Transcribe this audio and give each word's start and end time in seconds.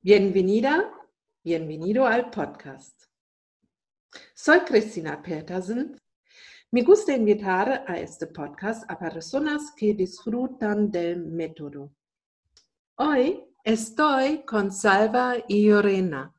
Bienvenida, 0.00 0.92
bienvenido 1.42 2.06
al 2.06 2.30
podcast. 2.30 3.02
Soy 4.32 4.60
Cristina 4.60 5.20
Petersen. 5.20 6.00
Me 6.70 6.82
gusta 6.82 7.12
invitar 7.12 7.84
a 7.84 7.98
este 7.98 8.28
podcast 8.28 8.88
a 8.88 8.96
personas 8.96 9.72
que 9.76 9.94
disfrutan 9.94 10.88
del 10.88 11.26
método. 11.26 11.90
Hoy 12.94 13.44
estoy 13.64 14.44
con 14.44 14.70
Salva 14.70 15.34
y 15.48 15.68
Lorena. 15.68 16.32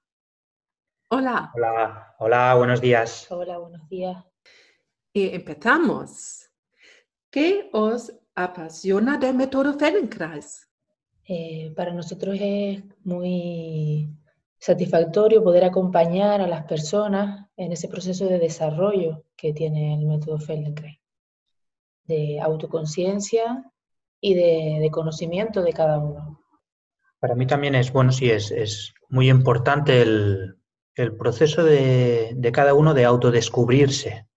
Hola. 1.10 1.52
Hola, 1.54 2.16
hola, 2.20 2.56
buenos 2.56 2.80
días. 2.80 3.28
Hola, 3.30 3.58
buenos 3.58 3.90
días. 3.90 4.24
Y 5.12 5.36
empezamos. 5.36 6.50
¿Qué 7.30 7.70
os 7.74 8.10
apasiona 8.36 9.18
del 9.18 9.36
método 9.36 9.78
Feldenkrais? 9.78 10.69
Eh, 11.32 11.72
para 11.76 11.94
nosotros 11.94 12.38
es 12.42 12.82
muy 13.04 14.10
satisfactorio 14.58 15.44
poder 15.44 15.64
acompañar 15.64 16.42
a 16.42 16.48
las 16.48 16.66
personas 16.66 17.46
en 17.56 17.72
ese 17.72 17.88
proceso 17.88 18.26
de 18.26 18.40
desarrollo 18.40 19.26
que 19.38 19.54
tiene 19.54 19.94
el 19.94 20.08
método 20.08 20.40
Feldenkrais, 20.40 20.98
de 22.06 22.42
autoconciencia 22.42 23.64
y 24.20 24.34
de, 24.34 24.90
conocimiento 24.92 25.62
de 25.62 25.72
cada 25.72 26.00
uno. 26.00 26.42
Para 27.20 27.36
mí 27.36 27.46
también 27.46 27.76
es, 27.76 27.94
bueno, 27.94 28.12
sí, 28.12 28.32
es, 28.32 28.96
muy 29.08 29.30
importante 29.30 30.02
el, 30.02 30.56
proceso 31.20 31.64
de, 31.64 32.32
de, 32.36 32.52
cada 32.52 32.74
uno 32.74 32.96
de 32.96 33.06
autodescubrirse, 33.06 34.28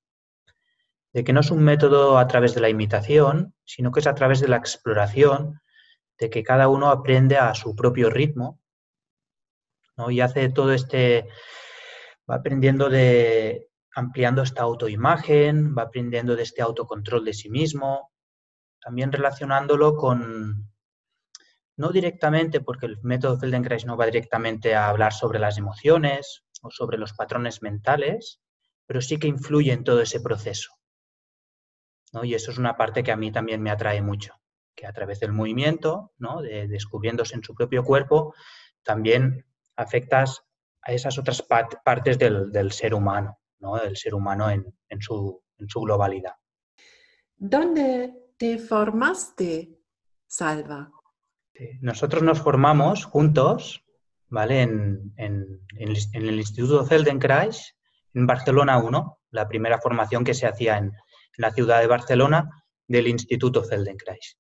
de 1.14 1.24
que 1.24 1.32
no 1.32 1.40
es 1.40 1.50
un 1.50 1.62
método 1.62 2.18
a 2.18 2.26
través 2.26 2.54
de 2.54 2.60
la 2.60 2.68
imitación, 2.68 3.54
sino 3.64 3.92
que 3.92 4.00
es 4.00 4.06
a 4.06 4.14
través 4.14 4.40
de 4.40 4.48
la 4.48 4.58
exploración 4.58 5.62
de 6.22 6.30
que 6.30 6.42
cada 6.44 6.68
uno 6.68 6.88
aprende 6.88 7.36
a 7.36 7.52
su 7.54 7.74
propio 7.74 8.08
ritmo 8.08 8.60
¿no? 9.96 10.10
y 10.10 10.20
hace 10.20 10.48
todo 10.50 10.72
este, 10.72 11.28
va 12.30 12.36
aprendiendo 12.36 12.88
de, 12.88 13.68
ampliando 13.94 14.42
esta 14.42 14.62
autoimagen, 14.62 15.74
va 15.76 15.82
aprendiendo 15.82 16.36
de 16.36 16.44
este 16.44 16.62
autocontrol 16.62 17.24
de 17.24 17.34
sí 17.34 17.50
mismo, 17.50 18.12
también 18.80 19.10
relacionándolo 19.10 19.96
con, 19.96 20.70
no 21.76 21.90
directamente, 21.90 22.60
porque 22.60 22.86
el 22.86 22.98
método 23.02 23.38
Feldenkrais 23.38 23.84
no 23.84 23.96
va 23.96 24.06
directamente 24.06 24.76
a 24.76 24.88
hablar 24.88 25.12
sobre 25.12 25.40
las 25.40 25.58
emociones 25.58 26.44
o 26.62 26.70
sobre 26.70 26.98
los 26.98 27.14
patrones 27.14 27.62
mentales, 27.62 28.40
pero 28.86 29.00
sí 29.00 29.18
que 29.18 29.26
influye 29.26 29.72
en 29.72 29.82
todo 29.82 30.00
ese 30.00 30.20
proceso. 30.20 30.70
¿no? 32.12 32.22
Y 32.24 32.34
eso 32.34 32.52
es 32.52 32.58
una 32.58 32.76
parte 32.76 33.02
que 33.02 33.10
a 33.10 33.16
mí 33.16 33.32
también 33.32 33.60
me 33.60 33.70
atrae 33.72 34.02
mucho 34.02 34.41
que 34.74 34.86
a 34.86 34.92
través 34.92 35.20
del 35.20 35.32
movimiento, 35.32 36.12
¿no? 36.18 36.42
de 36.42 36.68
descubriéndose 36.68 37.34
en 37.34 37.42
su 37.42 37.54
propio 37.54 37.84
cuerpo, 37.84 38.34
también 38.82 39.46
afectas 39.76 40.44
a 40.82 40.92
esas 40.92 41.18
otras 41.18 41.42
partes 41.42 42.18
del, 42.18 42.72
ser 42.72 42.94
humano, 42.94 43.38
¿no? 43.60 43.76
del 43.76 43.96
ser 43.96 44.14
humano 44.14 44.50
en, 44.50 45.00
su, 45.00 45.42
globalidad. 45.58 46.34
¿Dónde 47.36 48.32
te 48.36 48.58
formaste, 48.58 49.78
Salva? 50.26 50.90
Nosotros 51.80 52.22
nos 52.22 52.40
formamos 52.40 53.04
juntos, 53.04 53.84
¿vale? 54.28 54.62
En, 54.62 55.14
el 55.16 56.38
Instituto 56.38 56.84
Feldenkrais, 56.84 57.76
en 58.14 58.26
Barcelona 58.26 58.78
1, 58.78 59.20
la 59.30 59.48
primera 59.48 59.80
formación 59.80 60.24
que 60.24 60.34
se 60.34 60.46
hacía 60.46 60.78
en, 60.78 60.92
la 61.36 61.50
ciudad 61.50 61.80
de 61.80 61.86
Barcelona 61.86 62.64
del 62.86 63.08
Instituto 63.08 63.64
Feldenkrais. 63.64 64.38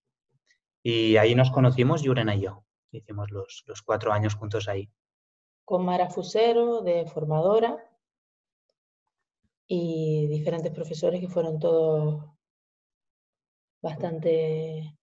Y 0.82 1.16
ahí 1.16 1.34
nos 1.34 1.50
conocimos 1.50 2.02
Yurena 2.02 2.34
y 2.34 2.42
yo. 2.42 2.64
Hicimos 2.90 3.30
los, 3.30 3.64
cuatro 3.84 4.12
años 4.12 4.34
juntos 4.34 4.68
ahí. 4.68 4.90
Con 5.64 5.84
Mara 5.84 6.10
Fusero, 6.10 6.82
de 6.82 7.06
formadora, 7.06 7.78
y 9.66 10.26
diferentes 10.26 10.72
profesores 10.72 11.20
que 11.20 11.28
fueron 11.28 11.58
todos 11.58 12.24
bastante... 13.80 14.98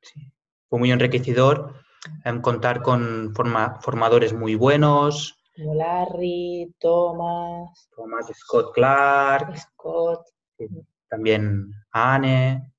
Sí. 0.00 0.32
Fue 0.68 0.78
muy 0.78 0.92
enriquecedor 0.92 1.74
contar 2.42 2.82
con 2.82 3.34
formadores 3.34 4.32
muy 4.32 4.54
buenos. 4.54 5.36
Como 5.56 5.74
Larry, 5.74 6.74
Thomas. 6.78 7.88
Thomas, 7.94 8.26
Scott 8.34 8.72
Clark. 8.72 9.58
Scott. 9.58 10.26
También 11.08 11.72
Anne. 11.90 12.69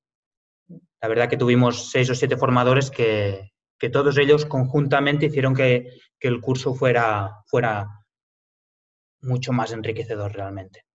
La 1.02 1.08
verdad 1.08 1.30
que 1.30 1.38
tuvimos 1.38 1.90
seis 1.90 2.10
o 2.10 2.16
siete 2.16 2.38
formadores 2.38 2.92
que, 2.92 3.50
todos 3.92 4.18
ellos 4.20 4.46
conjuntamente 4.46 5.26
hicieron 5.26 5.56
que, 5.56 5.90
el 6.20 6.40
curso 6.40 6.76
fuera, 6.76 7.44
fuera 7.48 7.88
mucho 9.22 9.52
más 9.52 9.72
enriquecedor 9.74 10.32
realmente. 10.34 10.86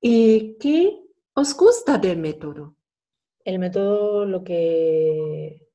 ¿Y 0.00 0.58
qué 0.58 0.98
os 1.34 1.56
gusta 1.56 1.98
del 1.98 2.18
método? 2.18 2.74
El 3.44 3.60
método 3.60 4.24
lo 4.24 4.42
que 4.42 5.68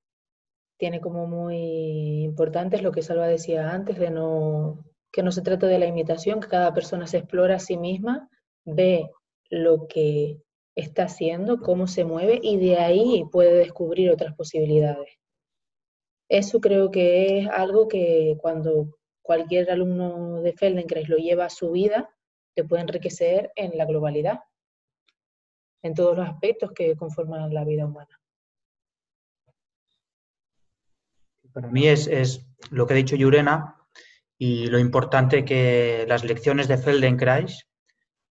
tiene 0.78 1.00
como 1.00 1.28
muy 1.28 2.24
importante 2.24 2.76
es 2.76 2.84
lo 2.84 2.92
que 2.92 3.02
Salva 3.02 3.28
decía 3.28 3.72
antes, 3.72 3.98
de 3.98 4.12
no, 4.12 4.86
que 5.12 5.24
no 5.24 5.32
se 5.32 5.42
trata 5.42 5.68
de 5.68 5.80
la 5.80 5.88
imitación, 5.88 6.42
que 6.42 6.50
cada 6.50 6.74
persona 6.74 7.08
se 7.08 7.20
explora 7.20 7.56
a 7.56 7.60
sí 7.60 7.78
misma, 7.78 8.30
ve 8.66 9.10
lo 9.50 9.88
que 9.88 10.42
está 10.78 11.06
haciendo, 11.06 11.60
cómo 11.60 11.88
se 11.88 12.06
mueve 12.06 12.40
y 12.42 12.58
de 12.58 12.78
ahí 12.78 13.26
puede 13.32 13.54
descubrir 13.54 14.12
otras 14.12 14.36
posibilidades. 14.36 15.18
Eso 16.30 16.62
creo 16.62 16.92
que 16.92 17.40
es 17.40 17.48
algo 17.48 17.88
que 17.88 18.38
cuando 18.40 19.00
cualquier 19.24 19.72
alumno 19.72 20.42
de 20.42 20.54
Feldenkrais 20.54 21.10
lo 21.10 21.18
lleva 21.18 21.46
a 21.46 21.50
su 21.50 21.72
vida, 21.72 22.10
le 22.56 22.64
puede 22.64 22.84
enriquecer 22.84 23.52
en 23.56 23.76
la 23.76 23.86
globalidad, 23.86 24.40
en 25.82 25.96
todos 25.96 26.16
los 26.16 26.30
aspectos 26.30 26.72
que 26.74 26.96
conforman 26.96 27.52
la 27.54 27.66
vida 27.66 27.86
humana. 27.86 28.22
Para 31.54 31.70
mí 31.70 31.88
es, 31.88 32.06
es 32.06 32.46
lo 32.70 32.86
que 32.86 32.94
ha 32.94 32.98
dicho 32.98 33.16
Yurena 33.16 33.76
y 34.38 34.68
lo 34.68 34.78
importante 34.78 35.44
que 35.44 36.06
las 36.08 36.24
lecciones 36.24 36.68
de 36.68 36.78
Feldenkrais 36.78 37.67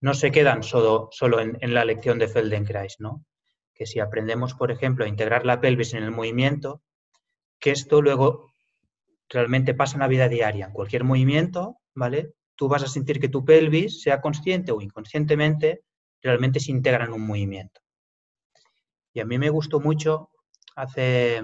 no 0.03 0.13
se 0.13 0.33
quedan 0.33 0.63
solo, 0.63 1.07
solo 1.11 1.39
en, 1.39 1.73
la 1.73 1.85
lección 1.85 2.19
de 2.19 2.27
Feldenkrais, 2.27 2.97
¿no? 2.99 3.25
Que 3.73 3.85
si 3.85 4.01
aprendemos, 4.01 4.53
por 4.53 4.69
ejemplo, 4.69 5.05
a 5.05 5.07
integrar 5.07 5.45
la 5.45 5.61
pelvis 5.61 5.93
en 5.93 6.03
el 6.03 6.11
movimiento, 6.11 6.81
que 7.57 7.71
esto 7.71 8.01
luego 8.01 8.51
realmente 9.29 9.73
pasa 9.73 9.95
en 9.95 10.01
la 10.01 10.09
vida 10.09 10.27
diaria. 10.27 10.65
En 10.65 10.73
cualquier 10.73 11.05
movimiento, 11.05 11.77
¿vale? 11.95 12.33
Tú 12.57 12.67
vas 12.67 12.83
a 12.83 12.87
sentir 12.87 13.21
que 13.21 13.29
tu 13.29 13.45
pelvis, 13.45 14.01
sea 14.01 14.19
consciente 14.19 14.73
o 14.73 14.81
inconscientemente, 14.81 15.85
realmente 16.21 16.59
se 16.59 16.71
integra 16.71 17.05
en 17.05 17.13
un 17.13 17.25
movimiento. 17.25 17.79
Y 19.13 19.21
a 19.21 19.25
mí 19.25 19.37
me 19.37 19.49
gustó 19.51 19.79
mucho, 19.79 20.31
hace 20.75 21.41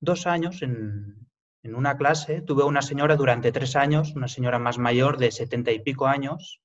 dos 0.00 0.26
años, 0.26 0.62
en, 0.62 1.28
en 1.62 1.76
una 1.76 1.96
clase, 1.96 2.42
tuve 2.42 2.64
una 2.64 2.82
señora 2.82 3.14
durante 3.14 3.52
tres 3.52 3.76
años, 3.76 4.16
una 4.16 4.26
señora 4.26 4.58
más 4.58 4.78
mayor 4.78 5.16
de 5.16 5.30
setenta 5.30 5.70
y 5.70 5.78
pico 5.78 6.08
años, 6.08 6.60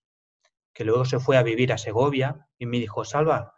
que 0.76 0.84
luego 0.84 1.06
se 1.06 1.20
fue 1.20 1.38
a 1.38 1.44
vivir 1.44 1.72
a 1.72 1.78
Segovia 1.78 2.48
y 2.60 2.66
me 2.66 2.78
dijo, 2.78 3.06
Salva, 3.06 3.56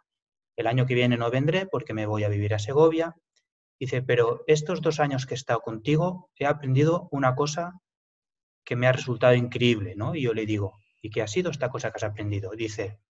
el 0.56 0.68
año 0.68 0.86
que 0.86 0.94
viene 0.94 1.16
no 1.16 1.30
vendré 1.30 1.66
porque 1.66 1.92
me 1.92 2.06
voy 2.06 2.22
a 2.22 2.28
vivir 2.28 2.54
a 2.54 2.60
Segovia. 2.60 3.16
Dice, 3.78 4.02
pero 4.02 4.44
estos 4.46 4.80
dos 4.80 5.00
años 5.00 5.26
que 5.26 5.34
he 5.34 5.36
estado 5.36 5.60
contigo 5.60 6.30
he 6.36 6.46
aprendido 6.46 7.08
una 7.10 7.34
cosa 7.34 7.80
que 8.64 8.76
me 8.76 8.86
ha 8.86 8.92
resultado 8.92 9.34
increíble, 9.34 9.94
¿no? 9.96 10.14
Y 10.14 10.22
yo 10.22 10.32
le 10.32 10.46
digo, 10.46 10.78
¿y 11.02 11.10
qué 11.10 11.20
ha 11.20 11.26
sido 11.26 11.50
esta 11.50 11.70
cosa 11.70 11.90
que 11.90 11.96
has 11.96 12.04
aprendido? 12.04 12.52
Dice, 12.52 13.00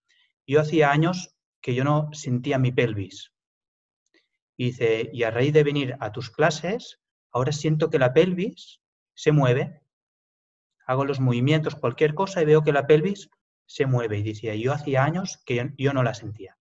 yo 0.46 0.60
hacía 0.62 0.90
años 0.90 1.36
que 1.60 1.74
yo 1.74 1.84
no 1.84 2.08
sentía 2.12 2.58
mi 2.58 2.72
pelvis. 2.72 3.34
Dice, 4.56 5.10
y 5.12 5.22
a 5.24 5.30
raíz 5.30 5.52
de 5.52 5.64
venir 5.64 5.96
a 6.00 6.12
tus 6.12 6.30
clases, 6.30 6.98
ahora 7.30 7.52
siento 7.52 7.90
que 7.90 7.98
la 7.98 8.14
pelvis 8.14 8.80
se 9.14 9.32
mueve. 9.32 9.82
Hago 10.86 11.04
los 11.04 11.20
movimientos, 11.20 11.74
cualquier 11.74 12.14
cosa, 12.14 12.40
y 12.40 12.46
veo 12.46 12.62
que 12.62 12.72
la 12.72 12.86
pelvis 12.86 13.28
se 13.68 13.86
mueve. 13.86 14.18
Y 14.18 14.22
decía, 14.22 14.54
yo 14.56 14.72
hacía 14.72 15.04
años 15.04 15.40
que 15.44 15.72
yo, 15.76 15.92
no 15.92 16.02
la 16.02 16.14
sentía. 16.14 16.56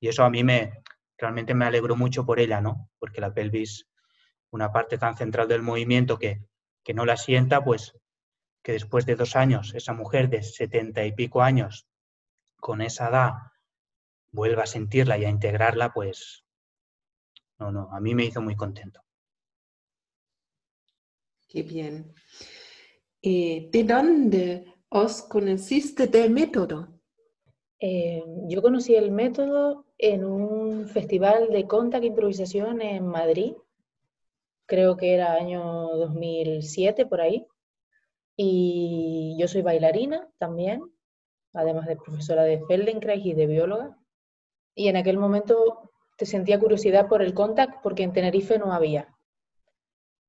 Y 0.00 0.08
eso 0.08 0.24
a 0.24 0.30
mí 0.30 0.44
me, 0.44 0.82
realmente 1.18 1.54
me 1.54 1.66
alegró 1.66 1.96
mucho 1.96 2.24
por 2.24 2.40
ella, 2.40 2.60
¿no? 2.60 2.90
Porque 2.98 3.20
la 3.20 3.34
pelvis, 3.34 3.88
una 4.50 4.72
parte 4.72 4.96
tan 4.96 5.16
central 5.16 5.48
del 5.48 5.62
movimiento 5.62 6.18
que, 6.18 6.46
que 6.82 6.94
no 6.94 7.04
la 7.04 7.16
sienta, 7.16 7.62
pues 7.62 7.98
que 8.62 8.72
después 8.72 9.06
de 9.06 9.16
dos 9.16 9.36
años, 9.36 9.74
esa 9.74 9.92
mujer 9.92 10.28
de 10.28 10.42
setenta 10.42 11.04
y 11.04 11.12
pico 11.12 11.42
años, 11.42 11.86
con 12.56 12.80
esa 12.80 13.08
edad, 13.08 13.32
vuelva 14.32 14.64
a 14.64 14.66
sentirla 14.66 15.18
y 15.18 15.24
a 15.24 15.30
integrarla, 15.30 15.92
pues, 15.92 16.44
no, 17.58 17.70
no, 17.70 17.88
a 17.92 18.00
mí 18.00 18.14
me 18.14 18.24
hizo 18.24 18.40
muy 18.40 18.56
contento. 18.56 19.02
Qué 21.48 21.62
bien. 21.62 22.12
Eh, 23.22 23.68
¿De 23.72 23.84
dónde 23.84 24.75
os 25.02 25.22
conociste 25.22 26.06
del 26.06 26.30
método? 26.30 26.88
Eh, 27.78 28.24
yo 28.48 28.62
conocí 28.62 28.94
el 28.94 29.10
método 29.10 29.84
en 29.98 30.24
un 30.24 30.88
festival 30.88 31.50
de 31.50 31.66
contact 31.66 32.04
improvisación 32.04 32.80
en 32.80 33.06
Madrid, 33.06 33.52
creo 34.64 34.96
que 34.96 35.12
era 35.12 35.34
año 35.34 35.62
2007 35.96 37.04
por 37.04 37.20
ahí. 37.20 37.46
Y 38.38 39.36
yo 39.38 39.48
soy 39.48 39.62
bailarina 39.62 40.28
también, 40.38 40.82
además 41.52 41.86
de 41.86 41.96
profesora 41.96 42.44
de 42.44 42.62
Feldenkrais 42.66 43.24
y 43.24 43.34
de 43.34 43.46
bióloga. 43.46 43.98
Y 44.74 44.88
en 44.88 44.96
aquel 44.96 45.18
momento 45.18 45.90
te 46.16 46.26
sentía 46.26 46.58
curiosidad 46.58 47.08
por 47.08 47.20
el 47.22 47.34
contact 47.34 47.82
porque 47.82 48.02
en 48.02 48.12
Tenerife 48.12 48.58
no 48.58 48.72
había. 48.72 49.14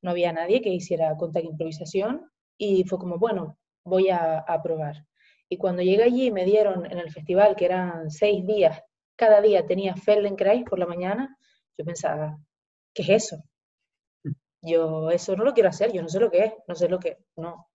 No 0.02 0.12
había 0.12 0.32
nadie 0.34 0.62
que 0.62 0.70
hiciera 0.70 1.16
contact 1.16 1.46
improvisación 1.46 2.30
y 2.58 2.84
fue 2.84 2.98
como, 3.00 3.18
bueno, 3.18 3.58
voy 3.88 4.10
a, 4.10 4.44
probar. 4.62 5.06
Y 5.50 5.58
cuando 5.58 5.82
llegué 5.82 6.04
allí 6.04 6.32
me 6.32 6.46
dieron 6.46 6.86
en 6.86 6.98
el 6.98 7.12
festival, 7.12 7.56
que 7.56 7.66
eran 7.66 8.12
seis 8.12 8.46
días, 8.46 8.82
cada 9.16 9.42
día 9.42 9.66
tenía 9.66 9.96
Feldenkrais 9.96 10.64
por 10.64 10.80
la 10.80 10.86
mañana, 10.86 11.38
yo 11.78 11.86
pensaba, 11.86 12.38
¿qué 12.94 13.04
es 13.04 13.10
eso? 13.10 13.44
Yo 14.62 15.10
eso 15.12 15.36
no 15.36 15.44
lo 15.44 15.54
quiero 15.54 15.70
hacer, 15.70 15.94
yo 15.94 16.02
no 16.02 16.10
sé 16.10 16.20
lo 16.20 16.30
que 16.30 16.44
es, 16.46 16.54
no 16.68 16.76
sé 16.76 16.90
lo 16.90 17.00
que, 17.00 17.18
no. 17.36 17.70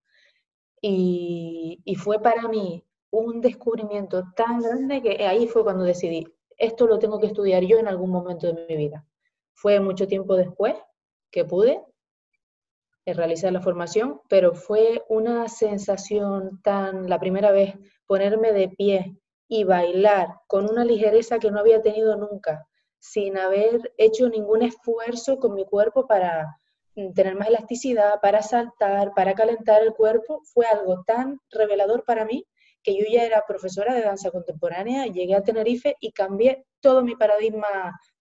Y, 0.81 1.81
y 1.85 1.95
fue 1.95 2.21
para 2.21 2.49
mí 2.49 2.85
un 3.11 3.41
descubrimiento 3.41 4.25
tan 4.35 4.61
grande 4.61 5.01
que 5.01 5.27
ahí 5.27 5.47
fue 5.47 5.63
cuando 5.63 5.85
decidí, 5.85 6.27
esto 6.59 6.87
lo 6.87 6.99
tengo 6.99 7.19
que 7.19 7.27
estudiar 7.27 7.63
yo 7.65 7.79
en 7.79 7.89
algún 7.89 8.11
momento 8.11 8.53
de 8.53 8.67
mi 8.67 8.77
vida. 8.77 9.07
Fue 9.55 9.81
mucho 9.81 10.07
tiempo 10.07 10.37
después 10.37 10.75
que 11.31 11.45
pude 11.45 11.83
realizar 13.07 13.53
la 13.53 13.61
formación, 13.61 14.21
pero 14.29 14.55
fue 14.55 15.03
una 15.09 15.49
sensación 15.49 16.61
tan, 16.63 17.09
la 17.09 17.19
primera 17.19 17.51
vez, 17.51 17.75
ponerme 18.07 18.53
de 18.53 18.69
pie 18.69 19.17
y 19.49 19.65
bailar 19.65 20.29
con 20.47 20.71
una 20.71 20.85
ligereza 20.85 21.39
que 21.39 21.51
no 21.51 21.61
había 21.61 21.83
tenido 21.83 22.17
nunca, 22.17 22.67
sin 22.99 23.37
haber 23.37 23.93
hecho 23.99 24.29
ningún 24.29 24.63
esfuerzo 24.63 25.39
con 25.39 25.55
mi 25.55 25.65
cuerpo 25.65 26.07
para 26.07 26.57
mm, 26.95 27.13
tener 27.13 27.35
más 27.35 27.49
elasticidad, 27.49 28.21
para 28.21 28.43
saltar, 28.43 29.13
para 29.15 29.35
calentar 29.35 29.83
el 29.83 29.93
cuerpo, 29.93 30.41
fue 30.45 30.67
algo 30.67 31.03
tan 31.05 31.41
revelador 31.51 32.05
para 32.05 32.25
mí 32.25 32.47
que 32.83 32.97
yo 32.97 33.05
ya 33.11 33.25
era 33.25 33.45
profesora 33.47 33.95
de 33.95 34.03
danza 34.03 34.31
contemporánea, 34.31 35.07
llegué 35.07 35.35
a 35.35 35.43
Tenerife 35.43 35.97
y 36.01 36.13
cambié 36.13 36.65
todo 36.81 37.03
mi 37.03 37.15
paradigma 37.15 37.69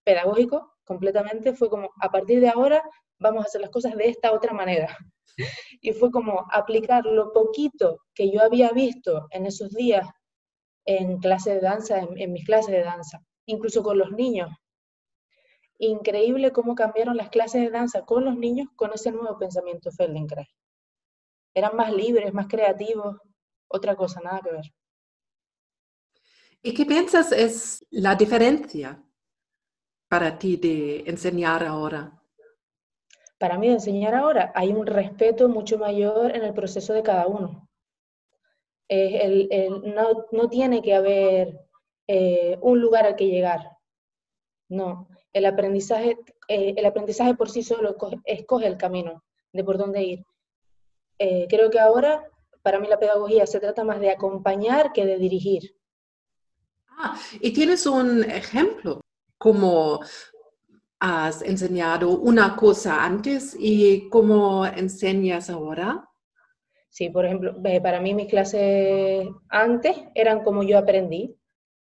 pedagógico 0.04 0.72
completamente. 0.84 1.52
Fue 1.52 1.68
como, 1.68 1.90
a 2.00 2.10
partir 2.10 2.40
de 2.40 2.48
ahora 2.48 2.82
vamos 3.22 3.44
a 3.44 3.48
hacer 3.48 3.60
las 3.60 3.70
cosas 3.70 3.94
de 3.96 4.08
esta 4.08 4.32
otra 4.32 4.52
manera. 4.52 4.96
Y 5.80 5.92
fue 5.92 6.10
como 6.10 6.44
aplicar 6.52 7.06
lo 7.06 7.32
poquito 7.32 8.00
que 8.14 8.30
yo 8.30 8.42
había 8.42 8.70
visto 8.72 9.28
en 9.30 9.46
esos 9.46 9.70
días 9.70 10.06
en 10.84 11.18
clase 11.18 11.54
de 11.54 11.60
danza, 11.60 12.00
en, 12.00 12.18
en 12.20 12.32
mis 12.32 12.44
clases 12.44 12.72
de 12.72 12.82
danza, 12.82 13.18
incluso 13.46 13.82
con 13.82 13.96
los 13.96 14.10
niños, 14.10 14.50
increíble 15.78 16.52
cómo 16.52 16.74
cambiaron 16.74 17.16
las 17.16 17.30
clases 17.30 17.62
de 17.62 17.70
danza 17.70 18.02
con 18.02 18.24
los 18.24 18.36
niños 18.36 18.68
con 18.76 18.92
ese 18.92 19.10
nuevo 19.10 19.38
pensamiento 19.38 19.90
Feldenkrais. 19.90 20.48
Eran 21.54 21.76
más 21.76 21.92
libres, 21.92 22.32
más 22.32 22.46
creativos, 22.46 23.16
otra 23.68 23.96
cosa, 23.96 24.20
nada 24.20 24.40
que 24.42 24.52
ver. 24.52 24.64
¿Y 26.62 26.74
qué 26.74 26.86
piensas 26.86 27.32
es 27.32 27.84
la 27.90 28.14
diferencia 28.14 29.02
para 30.08 30.38
ti 30.38 30.56
de 30.56 31.00
enseñar 31.06 31.64
ahora? 31.64 32.21
Para 33.42 33.58
mí 33.58 33.66
de 33.66 33.72
enseñar 33.72 34.14
ahora 34.14 34.52
hay 34.54 34.72
un 34.72 34.86
respeto 34.86 35.48
mucho 35.48 35.76
mayor 35.76 36.30
en 36.30 36.44
el 36.44 36.54
proceso 36.54 36.92
de 36.92 37.02
cada 37.02 37.26
uno. 37.26 37.68
no, 40.30 40.48
tiene 40.48 40.80
que 40.80 40.94
haber 40.94 41.58
eh, 42.06 42.56
un 42.62 42.80
lugar 42.80 43.04
al 43.04 43.16
que 43.16 43.26
llegar. 43.26 43.78
No, 44.68 45.08
el 45.32 45.44
aprendizaje, 45.46 46.18
eh, 46.46 46.74
el 46.76 46.86
aprendizaje 46.86 47.34
por 47.34 47.50
sí 47.50 47.64
solo 47.64 47.96
escoge, 48.26 48.66
el 48.68 48.76
camino 48.76 49.24
de 49.52 49.64
por 49.64 49.76
dónde 49.76 50.04
ir. 50.04 50.24
Eh, 51.18 51.48
creo 51.50 51.68
que 51.68 51.80
ahora, 51.80 52.24
para 52.62 52.78
mí 52.78 52.86
la 52.86 53.00
pedagogía 53.00 53.44
se 53.48 53.58
trata 53.58 53.82
más 53.82 53.98
de 53.98 54.12
acompañar 54.12 54.92
que 54.92 55.04
de 55.04 55.18
dirigir. 55.18 55.74
Ah, 56.90 57.18
y 57.40 57.52
tienes 57.52 57.86
un 57.86 58.22
ejemplo, 58.22 59.00
como 59.36 59.98
has 61.04 61.42
enseñado 61.42 62.10
una 62.10 62.54
cosa 62.54 63.04
antes 63.04 63.56
y 63.58 64.08
cómo 64.08 64.64
enseñas 64.64 65.50
ahora. 65.50 66.08
Sí, 66.90 67.10
por 67.10 67.26
ejemplo, 67.26 67.56
para 67.82 68.00
mí 68.00 68.14
mis 68.14 68.28
clases 68.28 69.26
antes 69.48 69.96
eran 70.14 70.44
como 70.44 70.62
yo 70.62 70.78
aprendí, 70.78 71.36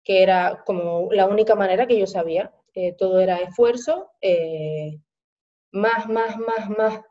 que 0.05 0.23
era 0.23 0.63
como 0.65 1.09
la 1.11 1.27
única 1.27 1.53
manera 1.55 1.85
que 1.85 1.99
yo 1.99 2.07
sabía. 2.07 2.53
Eh, 2.73 2.93
todo 2.97 3.19
era 3.19 3.39
esfuerzo, 3.39 4.09
eh, 4.21 5.01
más, 5.73 6.07
más, 6.07 6.37
más, 6.37 6.69
más. 6.69 7.01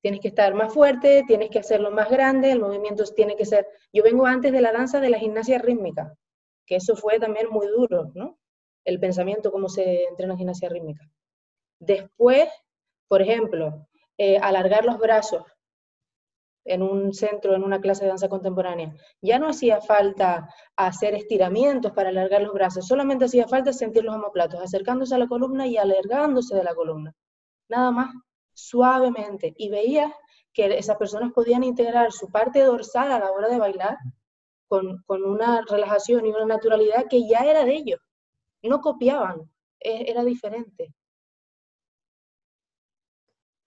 Tienes 0.00 0.20
que 0.20 0.28
estar 0.28 0.54
más 0.54 0.72
fuerte, 0.72 1.24
tienes 1.26 1.50
que 1.50 1.58
hacerlo 1.58 1.90
más 1.90 2.08
grande, 2.08 2.52
el 2.52 2.60
movimiento 2.60 3.02
tiene 3.16 3.34
que 3.34 3.44
ser... 3.44 3.66
Yo 3.92 4.04
vengo 4.04 4.26
antes 4.26 4.52
de 4.52 4.60
la 4.60 4.70
danza 4.70 5.00
de 5.00 5.10
la 5.10 5.18
gimnasia 5.18 5.58
rítmica, 5.58 6.14
que 6.64 6.76
eso 6.76 6.94
fue 6.94 7.18
también 7.18 7.48
muy 7.50 7.66
duro, 7.66 8.12
¿no? 8.14 8.38
El 8.84 9.00
pensamiento, 9.00 9.50
cómo 9.50 9.68
se 9.68 10.04
entrena 10.04 10.34
en 10.34 10.38
gimnasia 10.38 10.68
rítmica. 10.68 11.10
Después, 11.80 12.48
por 13.08 13.22
ejemplo, 13.22 13.86
eh, 14.16 14.38
alargar 14.38 14.84
los 14.84 14.98
brazos, 14.98 15.44
en 16.64 16.82
un 16.82 17.14
centro, 17.14 17.54
en 17.54 17.64
una 17.64 17.80
clase 17.80 18.04
de 18.04 18.08
danza 18.08 18.28
contemporánea, 18.28 18.94
ya 19.22 19.38
no 19.38 19.48
hacía 19.48 19.80
falta 19.80 20.48
hacer 20.76 21.14
estiramientos 21.14 21.92
para 21.92 22.10
alargar 22.10 22.42
los 22.42 22.52
brazos, 22.52 22.86
solamente 22.86 23.24
hacía 23.24 23.48
falta 23.48 23.72
sentir 23.72 24.04
los 24.04 24.14
homoplatos, 24.14 24.60
acercándose 24.60 25.14
a 25.14 25.18
la 25.18 25.26
columna 25.26 25.66
y 25.66 25.76
alargándose 25.76 26.54
de 26.54 26.64
la 26.64 26.74
columna. 26.74 27.14
Nada 27.68 27.90
más, 27.90 28.14
suavemente. 28.52 29.54
Y 29.56 29.70
veía 29.70 30.14
que 30.52 30.78
esas 30.78 30.96
personas 30.96 31.32
podían 31.32 31.64
integrar 31.64 32.12
su 32.12 32.30
parte 32.30 32.60
dorsal 32.62 33.12
a 33.12 33.18
la 33.18 33.30
hora 33.30 33.48
de 33.48 33.58
bailar 33.58 33.96
con, 34.66 35.02
con 35.06 35.24
una 35.24 35.62
relajación 35.68 36.26
y 36.26 36.30
una 36.30 36.46
naturalidad 36.46 37.06
que 37.08 37.26
ya 37.26 37.40
era 37.40 37.64
de 37.64 37.74
ellos. 37.74 38.00
No 38.62 38.80
copiaban, 38.80 39.50
e, 39.80 40.10
era 40.10 40.24
diferente. 40.24 40.92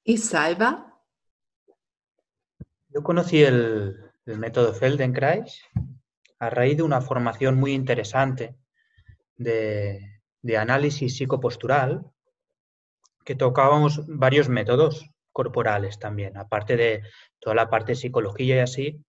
¿Y 0.04 0.18
Salva? 0.18 1.00
Yo 2.90 3.04
conocí 3.04 3.44
el, 3.44 4.12
método 4.26 4.74
Feldenkrais 4.74 5.62
a 6.40 6.50
raíz 6.50 6.78
de 6.78 6.84
una 6.84 7.02
formación 7.02 7.56
muy 7.56 7.74
interesante 7.74 8.56
de, 9.38 10.20
análisis 10.58 11.18
psicopostural 11.18 12.04
que 13.24 13.36
tocábamos 13.36 14.02
varios 14.08 14.50
métodos 14.50 15.08
corporales 15.32 16.00
también, 16.00 16.36
aparte 16.36 16.76
de 16.76 17.04
toda 17.40 17.56
la 17.56 17.70
parte 17.70 17.92
de 17.92 17.98
psicología 17.98 18.56
y 18.56 18.60
así. 18.60 19.06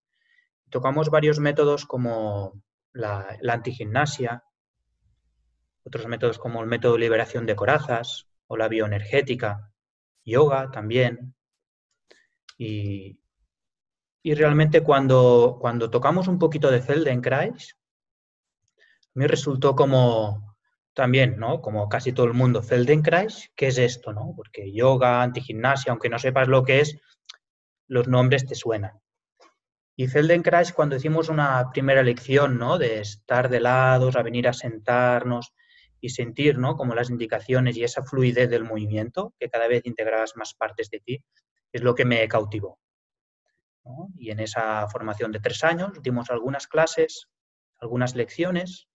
Tocamos 0.69 1.09
varios 1.09 1.39
métodos 1.39 1.85
como 1.85 2.61
la, 2.93 3.35
la 3.41 3.53
antigimnasia, 3.53 4.43
otros 5.83 6.05
métodos 6.05 6.37
como 6.37 6.61
el 6.61 6.67
método 6.67 6.93
de 6.93 6.99
liberación 6.99 7.47
de 7.47 7.55
corazas 7.55 8.27
o 8.45 8.57
la 8.57 8.67
bioenergética, 8.67 9.72
yoga 10.25 10.71
también. 10.71 11.35
Y, 12.57 13.19
y 14.21 14.33
realmente 14.35 14.81
cuando, 14.81 15.57
cuando 15.59 15.89
tocamos 15.89 16.27
un 16.27 16.39
poquito 16.39 16.71
de 16.71 16.81
Feldenkrais, 16.81 17.77
me 19.13 19.27
resultó 19.27 19.75
como 19.75 20.55
también, 20.93 21.37
¿no? 21.37 21.61
Como 21.61 21.89
casi 21.89 22.13
todo 22.13 22.27
el 22.27 22.33
mundo, 22.33 22.61
Feldenkrais, 22.61 23.51
¿qué 23.55 23.67
es 23.67 23.77
esto, 23.77 24.13
no? 24.13 24.33
Porque 24.35 24.71
yoga, 24.71 25.21
antigimnasia, 25.21 25.91
aunque 25.91 26.09
no 26.09 26.19
sepas 26.19 26.47
lo 26.47 26.63
que 26.63 26.81
es, 26.81 26.99
los 27.87 28.07
nombres 28.07 28.45
te 28.45 28.55
suenan. 28.55 28.99
Y 29.95 30.07
Feldenkrais, 30.07 30.73
cuando 30.73 30.95
hicimos 30.95 31.29
una 31.29 31.69
primera 31.71 32.01
lección, 32.01 32.57
¿no? 32.57 32.77
De 32.77 32.99
estar 32.99 33.49
de 33.49 33.59
lados, 33.59 34.15
a 34.15 34.23
venir 34.23 34.47
a 34.47 34.53
sentarnos 34.53 35.53
y 36.03 36.09
sentir, 36.09 36.57
¿no? 36.57 36.75
Como 36.75 36.95
las 36.95 37.09
indicaciones 37.09 37.77
y 37.77 37.85
esa 37.85 38.03
fluidez 38.03 38.49
del 38.49 38.65
movimiento, 38.65 39.33
que 39.39 39.49
cada 39.49 39.69
vez 39.69 39.85
integrabas 39.85 40.35
más 40.35 40.53
partes 40.53 40.89
de 40.89 40.99
ti, 40.99 41.23
es 41.71 41.81
lo 41.81 41.95
que 41.95 42.03
me 42.03 42.27
cautivó. 42.27 42.77
Y 44.17 44.29
en 44.29 44.41
esa 44.41 44.85
formación 44.89 45.31
de 45.31 45.39
tres 45.39 45.63
años 45.63 45.93
dimos 46.01 46.29
algunas 46.29 46.67
clases, 46.67 47.29
algunas 47.79 48.15
lecciones. 48.15 48.89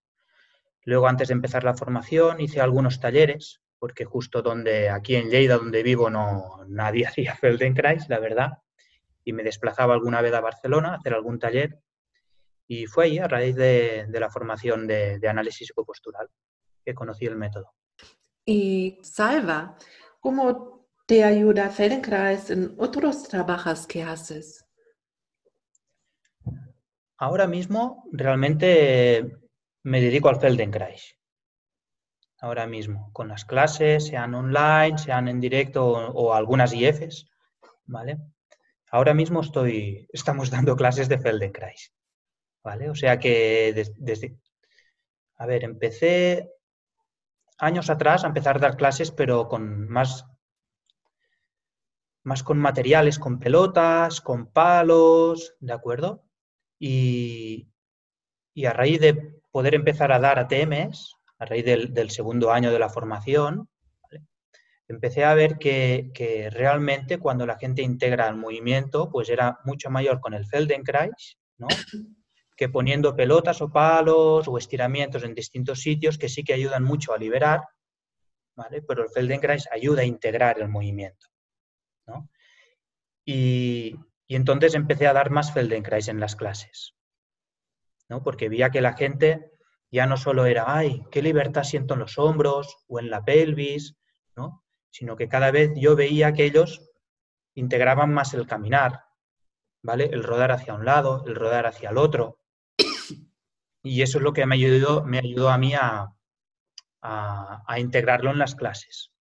Luego, 0.85 1.09
antes 1.09 1.29
de 1.29 1.33
empezar 1.33 1.65
la 1.65 1.73
formación, 1.73 2.43
hice 2.43 2.61
algunos 2.61 3.01
talleres, 3.01 3.63
porque 3.79 4.05
justo 4.05 4.43
donde, 4.43 4.91
aquí 4.91 5.17
en 5.17 5.31
Lleida, 5.31 5.57
donde 5.57 5.83
vivo, 5.83 6.11
no, 6.11 6.63
nadie 6.69 7.07
hacía 7.09 7.37
Feldenkrais, 7.37 8.11
la 8.11 8.19
verdad. 8.19 8.59
Y 9.25 9.33
me 9.33 9.45
desplazaba 9.45 9.95
alguna 9.95 10.21
vez 10.21 10.35
a 10.35 10.43
Barcelona 10.43 10.91
a 10.91 10.97
hacer 10.97 11.15
algún 11.15 11.39
taller. 11.39 11.81
Y 12.67 12.85
fue 12.85 13.07
ahí, 13.07 13.19
a 13.19 13.29
raíz 13.29 13.57
de, 13.57 14.07
la 14.11 14.29
formación 14.29 14.87
de, 14.87 15.19
de 15.19 15.29
análisis 15.29 15.69
psicopostural, 15.69 16.29
que 16.89 16.95
conocí 16.95 17.27
el 17.27 17.37
método. 17.37 17.75
Y 18.47 18.99
Salva, 19.03 19.77
¿cómo 20.21 20.89
te 21.07 21.23
ayuda 21.23 21.69
Feldenkrais 21.69 22.49
en 22.49 22.75
otros 22.79 23.25
trabajos 23.25 23.87
que 23.87 24.03
haces? 24.03 24.65
Ahora 27.19 27.47
mismo 27.47 28.05
realmente 28.11 29.37
me 29.83 30.01
dedico 30.01 30.31
al 30.31 30.41
Feldenkrais. 30.41 31.15
ahora 32.41 32.67
mismo, 32.67 33.11
con 33.13 33.29
las 33.29 33.45
clases, 33.45 34.07
sean 34.07 34.35
online, 34.35 34.97
sean 34.97 35.29
en 35.29 35.41
directo 35.41 35.85
o, 35.87 36.33
algunas 36.33 36.73
IFs, 36.73 37.29
¿vale? 37.85 38.17
Ahora 38.91 39.13
mismo 39.13 39.41
estoy, 39.41 40.09
estamos 40.13 40.51
dando 40.51 40.75
clases 40.75 41.09
de 41.11 41.19
Feldenkrais, 41.19 41.93
¿vale? 42.65 42.89
O 42.89 42.95
sea 42.95 43.19
que 43.19 43.75
desde, 44.01 44.39
a 45.37 45.47
ver, 45.47 45.65
empecé 45.65 46.58
años 47.59 47.91
atrás 47.91 48.25
a 48.25 48.29
empezar 48.29 48.57
a 48.57 48.61
dar 48.61 48.77
clases, 48.77 49.11
pero 49.11 49.49
con 49.49 49.89
más, 49.89 50.27
más 52.25 52.43
con 52.43 52.59
materiales, 52.59 53.19
con 53.19 53.39
pelotas, 53.39 54.21
con 54.21 54.47
palos, 54.53 55.55
¿de 55.61 55.73
acuerdo? 55.73 56.25
Y, 56.79 57.69
y 58.55 58.67
a 58.67 58.73
raíz 58.73 59.01
de 59.01 59.41
poder 59.51 59.75
empezar 59.75 60.13
a 60.13 60.19
dar 60.19 60.39
ATMs, 60.39 61.17
a 61.39 61.45
raíz 61.45 61.65
del, 61.65 62.11
segundo 62.11 62.53
año 62.53 62.73
de 62.73 62.79
la 62.79 62.89
formación, 62.89 63.69
empecé 64.89 65.25
a 65.25 65.35
ver 65.35 65.59
que, 65.59 66.49
realmente 66.53 67.19
cuando 67.19 67.47
la 67.47 67.59
gente 67.59 67.83
integra 67.83 68.29
el 68.29 68.37
movimiento, 68.37 69.11
pues 69.11 69.29
era 69.29 69.59
mucho 69.65 69.91
mayor 69.91 70.21
con 70.21 70.35
el 70.35 70.47
Feldenkrais, 70.47 71.39
¿no? 71.59 71.69
Que 72.59 72.69
poniendo 72.69 73.15
pelotas 73.15 73.63
o 73.63 73.71
palos 73.71 74.49
o 74.49 74.59
estiramientos 74.59 75.23
en 75.23 75.33
distintos 75.33 75.81
sitios 75.81 76.19
que 76.19 76.29
sí 76.29 76.43
que 76.43 76.55
ayudan 76.55 76.83
mucho 76.83 77.13
a 77.15 77.17
liberar, 77.17 77.63
¿vale? 78.57 78.83
pero 78.83 79.05
el 79.05 79.11
Feldenkrais 79.11 79.69
ayuda 79.71 80.03
a 80.03 80.05
integrar 80.05 80.59
el 80.61 80.69
movimiento. 80.69 81.29
¿no? 82.09 82.29
Y, 83.25 83.97
entonces 84.27 84.75
empecé 84.75 85.07
a 85.07 85.13
dar 85.13 85.31
más 85.31 85.53
Feldenkrais 85.53 86.09
en 86.09 86.19
las 86.19 86.35
clases. 86.35 86.97
¿no? 88.09 88.25
Porque 88.25 88.49
veía 88.49 88.71
que 88.71 88.81
la 88.81 88.95
gente 88.95 89.53
ya 89.93 90.07
no 90.07 90.17
solo 90.17 90.45
era, 90.45 90.65
ay, 90.67 91.05
qué 91.13 91.23
libertad 91.23 91.63
siento 91.63 91.95
en 91.95 92.01
los 92.01 92.19
hombros 92.19 92.77
o 92.89 92.99
en 92.99 93.09
la 93.09 93.25
pelvis, 93.25 93.97
¿no? 94.35 94.65
Sino 94.91 95.17
que 95.17 95.29
cada 95.29 95.51
vez 95.51 95.71
yo 95.77 95.97
veía 95.97 96.33
que 96.33 96.45
ellos 96.45 96.91
integraban 97.55 98.13
más 98.13 98.35
el 98.35 98.47
caminar, 98.47 99.05
¿vale? 99.83 100.11
El 100.13 100.25
rodar 100.25 100.51
hacia 100.51 100.75
un 100.75 100.85
lado, 100.85 101.25
el 101.27 101.37
rodar 101.37 101.65
hacia 101.67 101.91
el 101.91 101.97
otro. 101.97 102.39
Y 103.83 104.03
eso 104.03 104.19
es 104.19 104.25
lo 104.25 104.33
que 104.33 104.45
me 104.47 104.57
ayudó, 104.57 105.05
me 105.05 105.19
ayudó 105.19 105.51
a 105.51 105.59
mí 105.59 105.75
a, 105.75 106.13
a, 107.03 107.79
integrarlo 107.79 108.31
en 108.31 108.39
las 108.39 108.55
clases. 108.55 109.13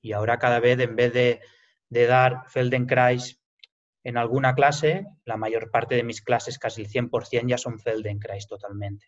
Y 0.00 0.12
ahora 0.12 0.38
cada 0.38 0.60
vez, 0.60 0.78
en 0.80 0.96
vez 0.96 1.12
de, 1.12 1.40
de 1.88 2.06
dar 2.06 2.44
Feldenkrais 2.48 3.42
en 4.04 4.18
alguna 4.18 4.54
clase, 4.54 5.06
la 5.24 5.36
mayor 5.36 5.70
parte 5.70 5.94
de 5.94 6.04
mis 6.04 6.22
clases, 6.22 6.58
casi 6.58 6.82
el 6.82 6.88
100%, 6.88 7.48
ya 7.48 7.58
son 7.58 7.80
Feldenkrais 7.80 8.46
totalmente. 8.46 9.06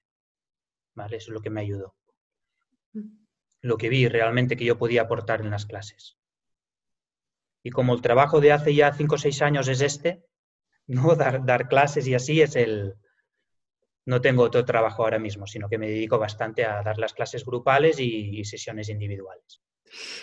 ¿Vale? 0.95 1.19
Eso 1.19 1.31
es 1.31 1.35
lo 1.35 1.43
que 1.43 1.51
me 1.51 1.61
ayudó. 1.61 1.95
Mm. 2.95 3.25
Lo 3.63 3.77
que 3.77 3.89
vi 3.91 4.09
realmente 4.09 4.57
que 4.57 4.65
yo 4.65 4.79
podía 4.79 5.03
aportar 5.03 5.41
en 5.41 5.51
las 5.51 5.67
clases. 5.67 6.19
Y 7.63 7.71
como 7.71 7.95
el 7.95 8.01
trabajo 8.01 8.41
de 8.41 8.53
hace 8.53 8.75
ya 8.75 8.93
5 8.93 9.15
o 9.17 9.19
6 9.19 9.43
años 9.43 9.69
es 9.69 9.83
este, 9.83 10.25
¿no? 10.87 11.15
Dar, 11.15 11.45
dar 11.45 11.69
clases 11.69 12.07
y 12.07 12.15
así 12.15 12.41
es 12.41 12.57
el... 12.57 12.95
No 14.07 14.21
tengo 14.21 14.45
otro 14.45 14.65
trabajo 14.65 15.03
ahora 15.03 15.19
mismo, 15.19 15.47
sino 15.47 15.69
que 15.69 15.79
me 15.79 15.89
dedico 15.89 16.19
bastante 16.19 16.65
a 16.65 16.83
dar 16.83 16.99
las 16.99 17.13
clases 17.13 17.45
grupales 17.45 17.99
y 18.01 18.45
sesiones 18.45 18.89
individuales. 18.89 19.61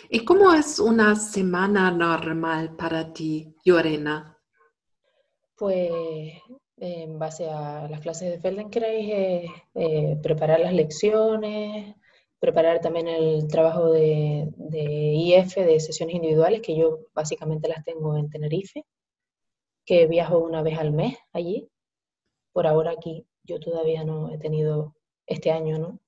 ¿Y 0.10 0.24
cómo 0.26 0.54
es 0.54 0.80
una 0.80 1.16
semana 1.16 1.92
normal 1.92 2.76
para 2.76 3.14
ti, 3.14 3.56
Llorena? 3.64 4.38
Pues 5.56 5.92
en 6.78 7.20
base 7.20 7.50
a 7.50 7.88
las 7.90 8.02
clases 8.02 8.32
de 8.32 8.40
Feldenkrais 8.40 9.10
es 9.10 9.52
eh, 9.76 10.18
preparar 10.22 10.60
las 10.60 10.74
lecciones, 10.74 11.96
preparar 12.40 12.82
también 12.82 13.08
el 13.08 13.48
trabajo 13.48 13.92
de, 13.92 14.50
IF, 14.72 15.56
de 15.56 15.80
sesiones 15.80 16.16
individuales, 16.16 16.62
que 16.62 16.76
yo 16.76 17.08
básicamente 17.14 17.70
las 17.70 17.84
tengo 17.84 18.18
en 18.18 18.30
Tenerife, 18.30 18.86
que 19.86 20.08
viajo 20.08 20.40
una 20.40 20.62
vez 20.62 20.78
al 20.78 20.92
mes 20.92 21.18
allí. 21.32 21.70
Por 22.52 22.68
ahora 22.68 22.92
aquí 22.92 23.26
yo 23.44 23.60
todavía 23.60 24.04
no 24.04 24.32
he 24.32 24.38
tenido 24.38 24.96
este 25.26 25.52
año, 25.52 25.78
¿no? 25.78 26.00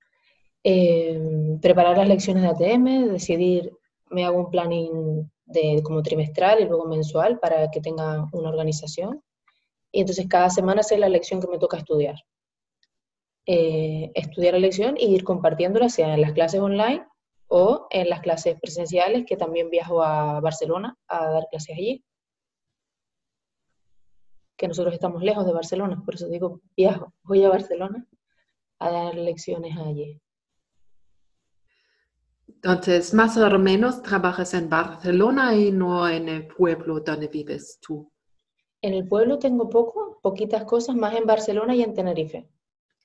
Em, 0.64 1.60
preparar 1.60 1.98
las 1.98 2.08
lecciones 2.08 2.44
de 2.44 2.50
ATM, 2.50 3.10
decidir, 3.12 3.72
me 4.10 4.26
hago 4.26 4.40
un 4.40 4.50
planning 4.50 5.30
de, 5.46 5.82
como 5.84 6.02
trimestral 6.02 6.62
y 6.62 6.66
luego 6.66 6.86
mensual 6.86 7.40
para 7.40 7.70
que 7.70 7.82
tenga 7.82 8.28
una 8.34 8.50
organización 8.50 9.22
y 9.92 10.02
entonces 10.02 10.28
cada 10.28 10.50
semana 10.50 10.84
sé 10.84 10.98
la 10.98 11.08
lección 11.08 11.40
que 11.40 11.48
me 11.48 11.58
toca 11.58 11.78
estudiar. 11.78 12.16
Eh, 13.46 14.12
estudiar 14.14 14.56
la 14.56 14.60
lección 14.60 14.96
y 15.00 15.14
ir 15.14 15.24
compartiéndola, 15.24 15.88
sea 15.88 16.16
en 16.16 16.22
las 16.22 16.34
clases 16.34 16.60
online 16.60 17.06
o 17.48 17.88
en 17.92 18.10
las 18.10 18.20
clases 18.20 18.60
presenciales, 18.60 19.24
que 19.26 19.38
también 19.38 19.70
viajo 19.70 20.04
a 20.04 20.42
Barcelona 20.42 20.98
a 21.08 21.30
dar 21.30 21.48
clases 21.50 21.78
allí. 21.78 22.04
Que 24.58 24.68
nosotros 24.68 24.94
estamos 24.94 25.22
lejos 25.22 25.46
de 25.46 25.54
Barcelona, 25.54 26.02
por 26.04 26.16
eso 26.16 26.28
digo 26.28 26.62
viajo, 26.76 27.14
voy 27.24 27.44
a 27.44 27.50
Barcelona 27.50 28.06
a 28.80 28.90
dar 28.90 29.16
lecciones 29.16 29.78
allí. 29.78 30.22
Entonces, 32.48 33.14
más 33.14 33.38
o 33.38 33.60
menos 33.60 34.02
trabajas 34.02 34.54
en 34.54 34.70
Barcelona 34.70 35.56
y 35.56 35.72
no 35.72 36.08
en 36.08 36.30
el 36.30 36.48
pueblo 36.48 37.00
donde 37.00 37.28
vives 37.28 37.80
tú. 37.80 38.12
En 38.82 38.94
el 38.94 39.08
pueblo 39.08 39.40
tengo 39.40 39.70
poco, 39.70 40.20
poquitas 40.22 40.64
cosas, 40.64 40.96
más 40.96 41.16
en 41.16 41.26
Barcelona 41.26 41.76
y 41.76 41.84
en 41.84 41.94
Tenerife. 41.94 42.50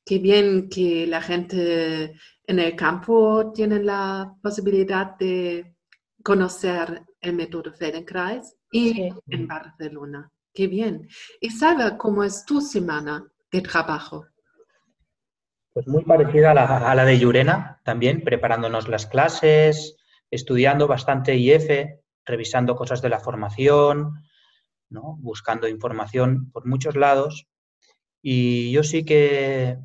Qué 0.04 0.18
bien 0.18 0.68
que 0.68 1.06
la 1.06 1.20
gente 1.20 2.14
en 2.46 2.58
el 2.58 2.74
campo 2.74 3.52
tiene 3.52 3.82
la 3.82 4.34
posibilidad 4.42 5.16
de 5.18 5.76
conocer 6.22 7.02
el 7.20 7.34
método 7.34 7.72
Feldenkrais 7.72 8.56
y 8.72 9.10
en 9.28 9.46
Barcelona. 9.46 10.30
Qué 10.60 10.66
bien. 10.66 11.08
¿Y 11.40 11.48
sabe 11.48 11.96
cómo 11.96 12.22
es 12.22 12.44
tu 12.44 12.60
semana 12.60 13.26
de 13.50 13.62
trabajo? 13.62 14.26
Pues 15.72 15.88
muy 15.88 16.04
parecida 16.04 16.50
a 16.50 16.94
la, 16.94 17.04
de 17.06 17.18
Llurena, 17.18 17.80
también 17.82 18.22
preparándonos 18.22 18.86
las 18.86 19.06
clases, 19.06 19.96
estudiando 20.30 20.86
bastante 20.86 21.34
IF, 21.34 21.70
revisando 22.26 22.76
cosas 22.76 23.00
de 23.00 23.08
la 23.08 23.20
formación, 23.20 24.22
buscando 24.90 25.66
información 25.66 26.50
por 26.52 26.66
muchos 26.66 26.94
lados. 26.94 27.46
Y 28.20 28.70
yo 28.70 28.82
sí 28.82 29.06
que 29.06 29.78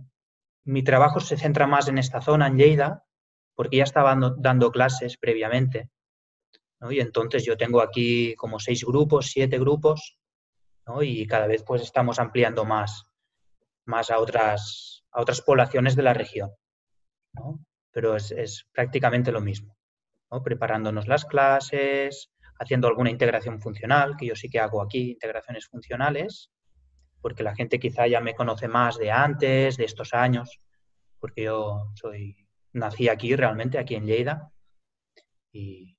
mi 0.65 0.83
trabajo 0.83 1.21
se 1.21 1.37
centra 1.37 1.67
más 1.67 1.87
en 1.87 1.99
esta 1.99 2.19
zona, 2.19 2.47
en 2.47 2.57
Lleida, 2.57 3.05
porque 3.53 3.77
ya 3.77 3.85
estaba 3.85 4.13
dando, 4.39 4.71
clases 4.73 5.15
previamente. 5.15 5.89
Y 6.89 6.99
entonces 6.99 7.45
yo 7.45 7.55
tengo 7.55 7.79
aquí 7.79 8.35
como 8.35 8.59
seis 8.59 8.83
grupos, 8.83 9.27
siete 9.27 9.57
grupos, 9.57 10.17
y 11.01 11.25
cada 11.27 11.47
vez 11.47 11.63
pues 11.63 11.81
estamos 11.81 12.19
ampliando 12.19 12.65
más, 12.65 13.05
más 13.85 14.11
a, 14.11 14.19
otras, 14.19 15.03
a 15.11 15.21
otras 15.21 15.41
poblaciones 15.41 15.95
de 15.95 16.03
la 16.03 16.13
región. 16.13 16.51
Pero 17.91 18.15
es, 18.15 18.31
es, 18.31 18.67
prácticamente 18.71 19.31
lo 19.31 19.41
mismo, 19.41 19.77
preparándonos 20.43 21.07
las 21.07 21.25
clases, 21.25 22.31
haciendo 22.59 22.87
alguna 22.87 23.09
integración 23.09 23.59
funcional, 23.59 24.15
que 24.17 24.27
yo 24.27 24.35
sí 24.35 24.49
que 24.49 24.59
hago 24.59 24.81
aquí, 24.81 25.11
integraciones 25.11 25.67
funcionales, 25.67 26.51
porque 27.21 27.43
la 27.43 27.55
gente 27.55 27.79
quizá 27.79 28.07
ya 28.07 28.21
me 28.21 28.35
conoce 28.35 28.67
más 28.67 28.97
de 28.97 29.11
antes, 29.11 29.77
de 29.77 29.85
estos 29.85 30.13
años, 30.13 30.59
porque 31.19 31.43
yo 31.43 31.91
soy, 31.95 32.47
nací 32.73 33.09
aquí 33.09 33.35
realmente, 33.35 33.79
aquí 33.79 33.95
en 33.95 34.05
Lleida, 34.05 34.51
y, 35.51 35.97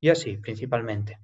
y 0.00 0.08
así, 0.08 0.36
principalmente. 0.38 1.18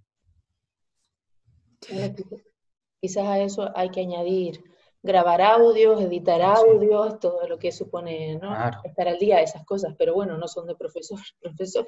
Quizás 3.00 3.26
a 3.26 3.38
eso 3.40 3.70
hay 3.74 3.90
que 3.90 4.00
añadir 4.00 4.62
grabar 5.04 5.42
audios, 5.42 6.00
editar 6.00 6.40
audios, 6.40 7.20
todo 7.20 7.46
lo 7.46 7.58
que 7.58 7.70
supone 7.70 8.38
¿no? 8.40 8.56
estar 8.82 9.06
al 9.06 9.18
día, 9.18 9.42
esas 9.42 9.64
cosas, 9.66 9.94
pero 9.98 10.14
bueno, 10.14 10.38
no 10.38 10.48
son 10.48 10.66
de 10.66 10.74
profesor, 10.74 11.18
profesor. 11.42 11.84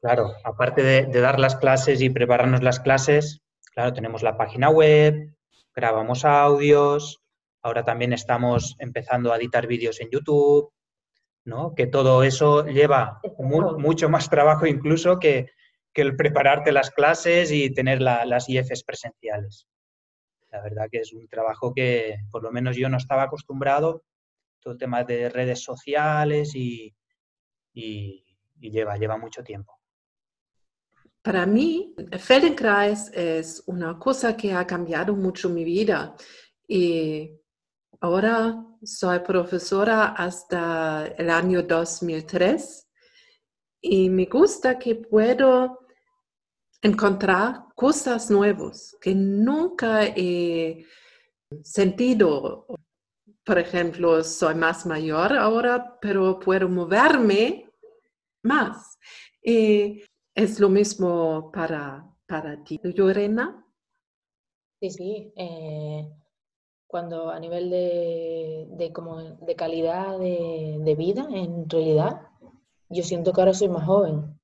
Claro, 0.00 0.32
aparte 0.44 0.82
de, 0.82 1.20
dar 1.20 1.38
las 1.38 1.56
clases 1.56 2.02
y 2.02 2.10
prepararnos 2.10 2.62
las 2.62 2.80
clases, 2.80 3.40
claro, 3.72 3.92
tenemos 3.92 4.22
la 4.22 4.36
página 4.36 4.68
web, 4.68 5.32
grabamos 5.74 6.24
audios, 6.24 7.22
ahora 7.62 7.84
también 7.84 8.12
estamos 8.12 8.74
empezando 8.80 9.32
a 9.32 9.36
editar 9.36 9.68
vídeos 9.68 10.00
en 10.00 10.10
YouTube, 10.10 10.72
¿no? 11.44 11.72
Que 11.74 11.86
todo 11.86 12.24
eso 12.24 12.66
lleva 12.66 13.20
mucho 13.38 14.08
más 14.08 14.28
trabajo 14.28 14.66
incluso 14.66 15.20
que, 15.20 15.50
el 16.02 16.16
prepararte 16.16 16.72
las 16.72 16.90
clases 16.90 17.50
y 17.50 17.72
tener 17.72 18.00
las 18.00 18.48
IFs 18.48 18.84
presenciales. 18.84 19.66
La 20.50 20.62
verdad 20.62 20.88
que 20.90 21.00
es 21.00 21.12
un 21.12 21.28
trabajo 21.28 21.74
que 21.74 22.16
por 22.30 22.42
lo 22.42 22.50
menos 22.50 22.76
yo 22.76 22.88
no 22.88 22.96
estaba 22.96 23.24
acostumbrado, 23.24 24.04
todo 24.60 24.76
tema 24.76 25.04
de 25.04 25.28
redes 25.28 25.62
sociales 25.62 26.54
y, 26.54 26.94
y 27.72 28.24
lleva, 28.60 28.96
lleva 28.96 29.16
mucho 29.16 29.42
tiempo. 29.42 29.78
Para 31.22 31.44
mí, 31.44 31.92
Feldenkrais 32.18 33.10
es 33.12 33.62
una 33.66 33.98
cosa 33.98 34.36
que 34.36 34.52
ha 34.52 34.64
cambiado 34.64 35.14
mucho 35.14 35.48
mi 35.48 35.64
vida 35.64 36.14
y 36.68 37.32
ahora 38.00 38.64
soy 38.82 39.18
profesora 39.20 40.14
hasta 40.16 41.08
el 41.18 41.30
año 41.30 41.62
2003 41.62 42.88
y 43.80 44.08
me 44.08 44.26
gusta 44.26 44.78
que 44.78 44.94
puedo 44.94 45.85
encontrar 46.86 47.66
cosas 47.74 48.30
nuevas 48.30 48.96
que 49.00 49.14
nunca 49.14 50.04
he 50.04 50.84
sentido. 51.62 52.66
Por 53.44 53.58
ejemplo, 53.58 54.24
soy 54.24 54.54
más 54.54 54.86
mayor 54.86 55.32
ahora, 55.34 55.98
pero 56.00 56.38
puedo 56.38 56.68
moverme 56.68 57.70
más. 58.42 58.98
Y 59.42 60.02
es 60.34 60.58
lo 60.58 60.68
mismo 60.68 61.50
para, 61.52 62.04
para 62.26 62.62
ti, 62.64 62.80
Lorena. 62.82 63.64
Sí, 64.80 64.90
sí. 64.90 65.32
Eh, 65.36 66.08
cuando 66.86 67.30
a 67.30 67.40
nivel 67.40 67.70
de, 67.70 68.92
como 68.92 69.20
de 69.20 69.56
calidad 69.56 70.18
de, 70.18 70.94
vida, 70.96 71.26
en 71.30 71.68
realidad, 71.68 72.22
yo 72.88 73.02
siento 73.02 73.32
que 73.32 73.40
ahora 73.40 73.54
soy 73.54 73.68
más 73.68 73.84
joven. 73.84 74.38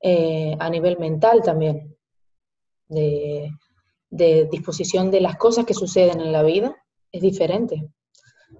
Eh, 0.00 0.56
a 0.58 0.70
nivel 0.70 0.98
mental 0.98 1.42
también, 1.42 1.96
de, 2.88 3.50
disposición 4.50 5.10
de 5.10 5.20
las 5.20 5.36
cosas 5.36 5.64
que 5.64 5.74
suceden 5.74 6.20
en 6.20 6.32
la 6.32 6.42
vida, 6.42 6.76
es 7.12 7.22
diferente. 7.22 7.88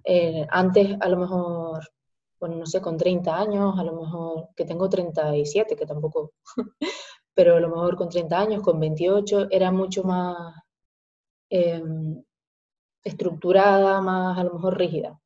Eh, 0.05 0.47
antes, 0.50 0.97
a 1.00 1.09
lo 1.09 1.16
mejor, 1.16 1.88
bueno, 2.40 2.57
no 2.57 2.66
sé, 2.66 2.81
con 2.81 2.97
30 2.97 3.37
años, 3.37 3.78
a 3.78 3.85
lo 3.85 4.00
mejor, 4.00 4.49
que 4.57 4.64
tengo 4.64 4.88
37, 4.88 5.76
que 5.76 5.87
tampoco, 5.87 6.33
pero 7.35 7.57
a 7.57 7.61
lo 7.61 7.69
mejor 7.69 7.97
con 7.97 8.09
30 8.09 8.38
años, 8.38 8.62
con 8.62 8.81
28, 8.81 9.49
era 9.50 9.71
mucho 9.71 10.02
más 10.05 10.55
em, 11.50 12.23
estructurada, 13.05 14.00
más 14.00 14.38
a 14.38 14.45
lo 14.45 14.55
mejor 14.55 14.76
rígida, 14.76 15.21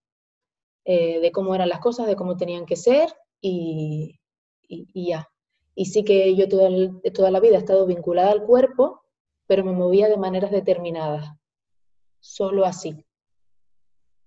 eh, 0.85 1.21
de 1.21 1.33
cómo 1.33 1.55
eran 1.55 1.69
las 1.69 1.81
cosas, 1.81 2.07
de 2.07 2.17
cómo 2.17 2.37
tenían 2.37 2.67
que 2.67 2.76
ser 2.76 3.09
y, 3.40 4.19
ya. 4.95 5.29
Y 5.75 5.87
sí 5.87 6.05
que 6.05 6.35
yo 6.37 6.49
toda, 6.49 6.69
toda 7.15 7.31
la 7.31 7.41
vida 7.41 7.57
he 7.57 7.59
estado 7.59 7.87
vinculada 7.87 8.33
al 8.33 8.45
cuerpo, 8.45 9.03
pero 9.47 9.65
me 9.65 9.73
movía 9.73 10.09
de 10.09 10.17
maneras 10.17 10.50
determinadas, 10.50 11.31
solo 12.21 12.65
así. 12.65 13.05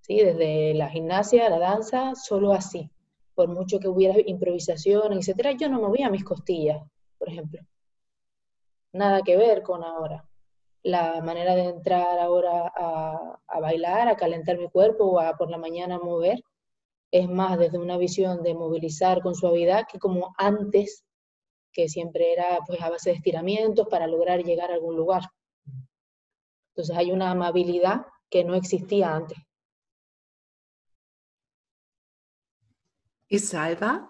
¿Sí? 0.01 0.17
Desde 0.17 0.73
la 0.73 0.89
gimnasia, 0.89 1.49
la 1.49 1.59
danza, 1.59 2.15
solo 2.15 2.53
así. 2.53 2.89
Por 3.35 3.47
mucho 3.47 3.79
que 3.79 3.87
hubiera 3.87 4.15
improvisación, 4.25 5.13
etcétera, 5.13 5.53
yo 5.53 5.69
no 5.69 5.79
movía 5.79 6.09
mis 6.09 6.23
costillas, 6.23 6.81
por 7.17 7.29
ejemplo. 7.29 7.61
Nada 8.91 9.21
que 9.21 9.37
ver 9.37 9.63
con 9.63 9.83
ahora 9.83 10.27
la 10.83 11.21
manera 11.21 11.55
de 11.55 11.63
entrar 11.63 12.19
ahora 12.19 12.71
a, 12.75 13.59
bailar, 13.59 14.09
a 14.09 14.17
calentar 14.17 14.57
mi 14.57 14.69
cuerpo 14.69 15.05
o 15.05 15.19
a 15.19 15.35
por 15.37 15.49
la 15.49 15.57
mañana 15.57 15.97
mover, 15.97 16.43
es 17.09 17.29
más 17.29 17.57
desde 17.57 17.77
una 17.77 17.97
visión 17.97 18.43
de 18.43 18.53
movilizar 18.53 19.21
con 19.21 19.33
suavidad 19.33 19.85
que 19.89 19.97
como 19.97 20.33
antes, 20.37 21.05
que 21.73 21.89
siempre 21.89 22.31
era 22.31 22.59
pues 22.65 22.81
a 22.81 22.89
base 22.89 23.09
de 23.09 23.15
estiramientos 23.17 23.87
para 23.89 24.07
lograr 24.07 24.43
llegar 24.43 24.71
a 24.71 24.75
algún 24.75 24.95
lugar. 24.95 25.23
Entonces 26.69 26.95
hay 26.95 27.11
una 27.11 27.31
amabilidad 27.31 28.05
que 28.29 28.43
no 28.43 28.55
existía 28.55 29.13
antes. 29.13 29.37
¿Y 33.27 33.39
Salva? 33.39 34.09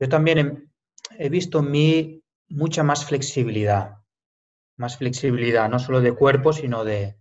Yo 0.00 0.08
también 0.08 0.70
he, 1.18 1.28
visto 1.28 1.58
en 1.58 1.70
mí 1.70 2.22
mucha 2.48 2.84
más 2.84 3.04
flexibilidad 3.04 3.98
más 4.78 4.96
flexibilidad, 4.96 5.68
no 5.68 5.78
solo 5.78 6.00
de 6.00 6.14
cuerpo, 6.14 6.52
sino 6.52 6.84
de, 6.84 7.16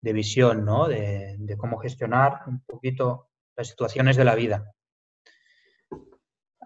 visión, 0.00 0.64
¿no? 0.64 0.88
De, 0.88 1.56
cómo 1.58 1.78
gestionar 1.78 2.40
un 2.46 2.60
poquito 2.64 3.28
las 3.56 3.68
situaciones 3.68 4.16
de 4.16 4.24
la 4.24 4.34
vida. 4.34 4.74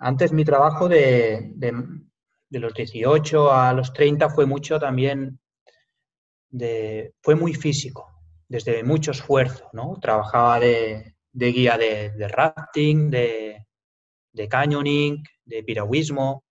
Antes 0.00 0.32
mi 0.32 0.44
trabajo 0.44 0.88
de, 0.88 1.54
los 2.50 2.74
18 2.74 3.52
a 3.52 3.72
los 3.72 3.92
30 3.92 4.28
fue 4.30 4.46
mucho 4.46 4.78
también, 4.78 5.40
de, 6.48 7.14
fue 7.22 7.34
muy 7.34 7.54
físico, 7.54 8.06
desde 8.48 8.82
mucho 8.84 9.12
esfuerzo, 9.12 9.68
¿no? 9.73 9.99
Trabajaba 10.00 10.60
de, 10.60 11.14
guía 11.32 11.78
de, 11.78 12.28
rafting, 12.28 13.10
de, 13.10 13.66
de 14.32 14.49
canyoning, 14.49 15.23
de 15.44 15.62
piragüismo, 15.62 16.44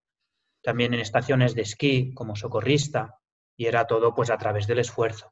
también 0.62 0.94
en 0.96 1.00
estaciones 1.00 1.54
de 1.54 1.62
esquí 1.62 2.14
como 2.14 2.36
socorrista 2.36 3.20
y 3.56 3.68
era 3.68 3.86
todo 3.86 4.16
pues 4.16 4.32
a 4.32 4.38
través 4.38 4.66
del 4.66 4.80
esfuerzo. 4.80 5.32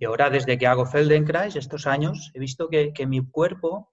Y 0.00 0.04
ahora 0.04 0.30
desde 0.30 0.56
que 0.56 0.66
hago 0.66 0.86
Feldenkrais, 0.86 1.56
estos 1.56 1.86
años, 1.86 2.30
he 2.34 2.38
visto 2.38 2.68
que, 2.68 3.06
mi 3.06 3.20
cuerpo, 3.26 3.90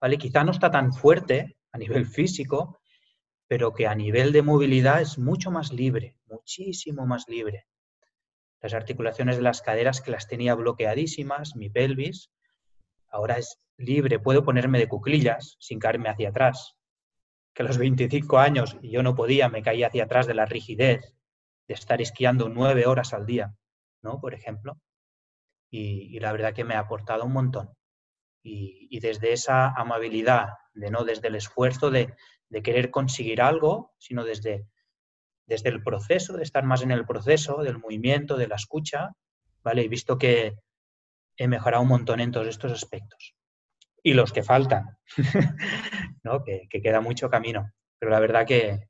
¿vale? 0.00 0.18
Quizá 0.18 0.44
no 0.44 0.52
está 0.52 0.70
tan 0.70 0.92
fuerte 0.92 1.56
a 1.72 1.78
nivel 1.78 2.06
físico, 2.06 2.80
pero 3.48 3.74
que 3.74 3.86
a 3.86 3.94
nivel 3.94 4.32
de 4.32 4.42
movilidad 4.42 5.00
es 5.00 5.18
mucho 5.18 5.50
más 5.50 5.72
libre, 5.72 6.16
muchísimo 6.26 7.06
más 7.06 7.28
libre. 7.28 7.66
Las 8.60 8.74
articulaciones 8.74 9.36
de 9.36 9.42
las 9.42 9.62
caderas 9.62 10.00
que 10.00 10.10
las 10.10 10.28
tenía 10.28 10.54
bloqueadísimas, 10.54 11.56
mi 11.56 11.70
pelvis, 11.70 12.30
ahora 13.08 13.38
es 13.38 13.60
libre, 13.76 14.18
puedo 14.18 14.44
ponerme 14.44 14.78
de 14.78 14.88
cuclillas 14.88 15.56
sin 15.58 15.78
caerme 15.78 16.10
hacia 16.10 16.28
atrás. 16.28 16.76
Que 17.54 17.62
a 17.62 17.66
los 17.66 17.78
25 17.78 18.38
años 18.38 18.76
yo 18.82 19.02
no 19.02 19.14
podía, 19.14 19.48
me 19.48 19.62
caía 19.62 19.88
hacia 19.88 20.04
atrás 20.04 20.26
de 20.26 20.34
la 20.34 20.46
rigidez, 20.46 21.14
de 21.66 21.74
estar 21.74 22.00
esquiando 22.02 22.48
nueve 22.48 22.86
horas 22.86 23.14
al 23.14 23.26
día, 23.26 23.54
¿no? 24.02 24.20
Por 24.20 24.34
ejemplo. 24.34 24.78
Y, 25.70 26.18
la 26.20 26.32
verdad 26.32 26.52
que 26.52 26.64
me 26.64 26.74
ha 26.74 26.80
aportado 26.80 27.24
un 27.24 27.32
montón. 27.32 27.70
Y, 28.42 28.98
desde 29.00 29.32
esa 29.32 29.68
amabilidad, 29.68 30.48
de 30.74 30.90
no 30.90 31.04
desde 31.04 31.28
el 31.28 31.34
esfuerzo 31.34 31.90
de, 31.90 32.14
querer 32.64 32.90
conseguir 32.90 33.42
algo, 33.42 33.94
sino 33.98 34.24
desde, 34.24 34.66
desde 35.46 35.68
el 35.68 35.82
proceso, 35.82 36.36
de 36.36 36.42
estar 36.42 36.64
más 36.64 36.82
en 36.82 36.90
el 36.90 37.06
proceso, 37.06 37.62
del 37.62 37.78
movimiento, 37.78 38.36
de 38.36 38.48
la 38.48 38.56
escucha, 38.56 39.12
¿vale? 39.62 39.82
He 39.82 39.88
visto 39.88 40.18
que 40.18 40.56
he 41.36 41.48
mejorado 41.48 41.82
un 41.82 41.88
montón 41.88 42.20
en 42.20 42.32
todos 42.32 42.48
estos 42.48 42.72
aspectos. 42.72 43.34
Y 44.02 44.14
los 44.14 44.32
que 44.32 44.42
faltan, 44.42 44.98
¿no? 46.24 46.42
Que, 46.42 46.68
queda 46.68 47.00
mucho 47.00 47.28
camino. 47.28 47.70
Pero 47.98 48.10
la 48.10 48.20
verdad 48.20 48.46
que, 48.46 48.88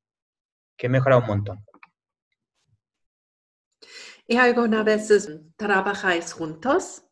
que 0.77 0.87
he 0.87 0.91
mejorado 0.91 1.23
un 1.23 1.27
montón. 1.27 1.65
¿Y 4.27 4.37
alguna 4.37 4.85
vez 4.85 5.09
trabajáis 5.57 6.33
juntos? 6.33 7.10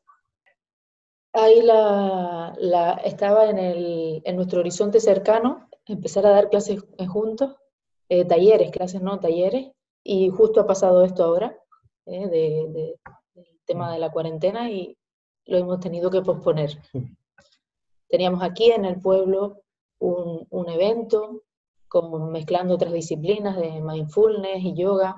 Ahí 1.38 1.62
la, 1.62 3.00
estaba 3.04 3.48
en, 3.48 3.58
el, 3.58 4.22
en, 4.24 4.36
nuestro 4.36 4.60
horizonte 4.60 5.00
cercano, 5.00 5.68
empezar 5.86 6.26
a 6.26 6.30
dar 6.30 6.50
clases 6.50 6.84
juntos, 7.08 7.56
eh, 8.08 8.24
talleres, 8.24 8.70
clases 8.70 9.00
no, 9.02 9.20
talleres, 9.20 9.70
y 10.02 10.30
justo 10.30 10.60
ha 10.60 10.66
pasado 10.66 11.04
esto 11.04 11.24
ahora, 11.24 11.56
eh, 12.06 12.26
de, 12.28 12.96
del 13.34 13.60
tema 13.64 13.92
de 13.92 13.98
la 13.98 14.10
cuarentena, 14.10 14.70
y 14.70 14.96
lo 15.46 15.58
hemos 15.58 15.80
tenido 15.80 16.10
que 16.10 16.22
posponer. 16.22 16.70
Teníamos 18.08 18.42
aquí 18.42 18.70
en 18.70 18.84
el 18.84 19.00
pueblo 19.00 19.62
un, 19.98 20.46
un 20.50 20.68
evento 20.68 21.42
con, 21.88 22.32
mezclando 22.32 22.74
otras 22.74 22.92
disciplinas 22.92 23.56
de 23.56 23.80
mindfulness 23.80 24.64
y 24.64 24.74
yoga, 24.74 25.16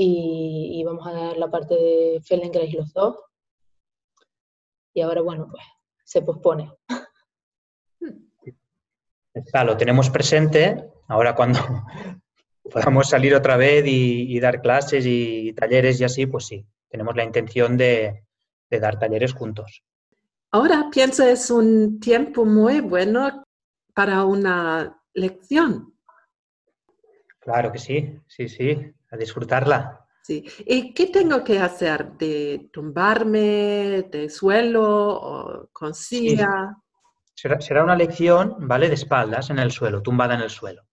y, 0.00 0.82
vamos 0.84 1.06
a 1.06 1.12
dar 1.12 1.36
la 1.36 1.50
parte 1.50 1.74
de 1.74 2.20
Feldenkrais 2.22 2.72
los 2.72 2.92
dos. 2.92 3.16
Y 4.94 5.00
ahora, 5.00 5.20
bueno, 5.22 5.48
pues 5.50 5.62
se 6.04 6.22
pospone. 6.22 6.72
Está, 9.34 9.64
lo 9.64 9.76
tenemos 9.76 10.10
presente. 10.10 10.84
Ahora 11.08 11.34
cuando 11.34 11.60
podamos 12.70 13.08
salir 13.08 13.34
otra 13.34 13.56
vez 13.56 13.84
y, 13.86 14.38
dar 14.40 14.60
clases 14.60 15.04
y 15.06 15.52
talleres 15.52 16.00
y 16.00 16.04
así, 16.04 16.26
pues 16.26 16.46
sí, 16.46 16.66
tenemos 16.88 17.14
la 17.16 17.24
intención 17.24 17.76
de, 17.76 18.24
de 18.70 18.80
dar 18.80 18.98
talleres 18.98 19.32
juntos. 19.32 19.82
Ahora 20.50 20.88
pienso 20.90 21.24
es 21.24 21.50
un 21.50 22.00
tiempo 22.00 22.44
muy 22.44 22.80
bueno 22.80 23.44
para 23.94 24.24
una 24.24 24.98
lección. 25.12 25.94
Claro 27.38 27.70
que 27.70 27.78
sí, 27.78 28.18
sí, 28.26 28.48
sí 28.48 28.94
a 29.10 29.16
disfrutarla. 29.16 30.06
Sí. 30.28 30.44
¿Y 30.66 30.92
qué 30.92 31.06
tengo 31.06 31.42
que 31.42 31.58
hacer? 31.58 32.12
¿De 32.18 32.68
tumbarme, 32.70 34.02
de 34.12 34.28
suelo 34.28 34.84
o 34.84 35.70
con 35.72 35.94
silla? 35.94 36.76
Será, 37.34 37.58
será 37.62 37.82
una 37.82 37.96
lección, 37.96 38.56
¿vale? 38.58 38.88
De 38.88 38.94
espaldas 38.94 39.48
en 39.48 39.58
el 39.58 39.70
suelo, 39.70 40.02
tumbada 40.02 40.34
en 40.34 40.42
el 40.42 40.50
suelo. 40.50 40.87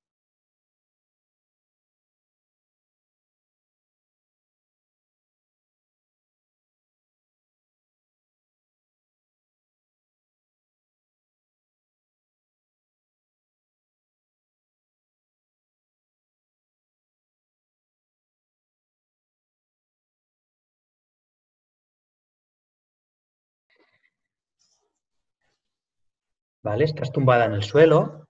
¿Vale? 26.66 26.86
Estás 26.86 27.12
tumbada 27.12 27.46
en 27.46 27.54
el 27.54 27.62
suelo. 27.62 28.28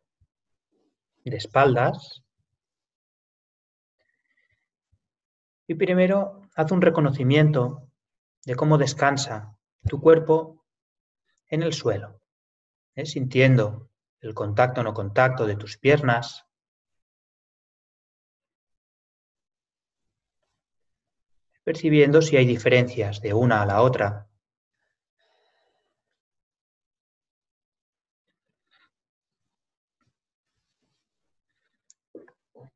de 1.24 1.38
espaldas. 1.38 2.22
Y 5.66 5.74
primero 5.74 6.42
haz 6.54 6.72
un 6.72 6.82
reconocimiento 6.82 7.90
de 8.46 8.56
cómo 8.56 8.78
descansa 8.78 9.58
tu 9.90 10.00
cuerpo 10.00 10.64
en 11.48 11.64
el 11.64 11.74
suelo, 11.74 12.22
¿eh? 12.94 13.06
sintiendo 13.06 13.90
el 14.20 14.36
contacto 14.36 14.82
o 14.82 14.84
no 14.84 14.94
contacto 14.94 15.48
de 15.48 15.56
tus 15.56 15.78
piernas. 15.78 16.46
Percibiendo 21.64 22.22
si 22.22 22.36
hay 22.38 22.46
diferencias 22.46 23.22
de 23.22 23.34
una 23.34 23.64
a 23.64 23.66
la 23.66 23.82
otra. 23.82 24.28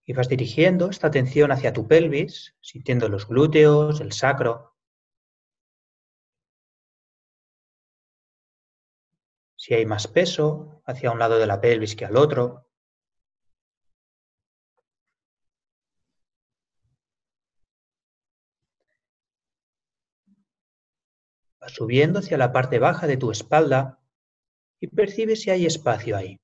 Y 0.10 0.14
vas 0.14 0.28
dirigiendo 0.28 0.90
esta 0.90 1.06
atención 1.06 1.52
hacia 1.52 1.72
tu 1.72 1.88
pelvis, 1.88 2.56
sintiendo 2.62 3.10
los 3.10 3.28
glúteos, 3.28 4.02
el 4.02 4.12
sacro. 4.12 4.76
Si 9.56 9.76
hay 9.76 9.86
más 9.86 10.08
peso 10.08 10.82
hacia 10.88 11.12
un 11.12 11.20
lado 11.20 11.38
de 11.38 11.46
la 11.46 11.62
pelvis 11.62 11.96
que 11.96 12.06
al 12.06 12.18
otro. 12.18 12.66
Vas 21.62 21.72
subiendo 21.74 22.18
hacia 22.18 22.40
la 22.40 22.52
parte 22.52 22.80
baja 22.80 23.06
de 23.06 23.18
tu 23.18 23.30
espalda 23.30 24.00
y 24.80 24.88
percibe 24.88 25.36
si 25.36 25.52
hay 25.52 25.68
espacio 25.68 26.18
ahí. 26.18 26.40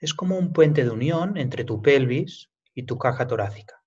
Es 0.00 0.14
como 0.14 0.38
un 0.38 0.52
puente 0.54 0.82
de 0.82 0.90
unión 0.90 1.36
entre 1.36 1.62
tu 1.64 1.82
pelvis 1.82 2.50
y 2.74 2.84
tu 2.84 2.96
caja 2.96 3.26
torácica. 3.26 3.84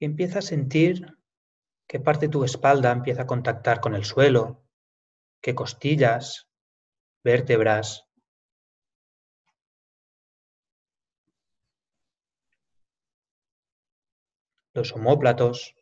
Y 0.00 0.06
empieza 0.06 0.38
a 0.38 0.42
sentir 0.42 1.18
qué 1.86 2.00
parte 2.00 2.26
de 2.26 2.32
tu 2.32 2.44
espalda 2.44 2.90
empieza 2.90 3.22
a 3.22 3.26
contactar 3.26 3.80
con 3.80 3.94
el 3.94 4.04
suelo, 4.04 4.64
qué 5.42 5.54
costillas, 5.54 6.48
vértebras, 7.22 8.07
los 14.78 14.92
homóplatos. 14.94 15.74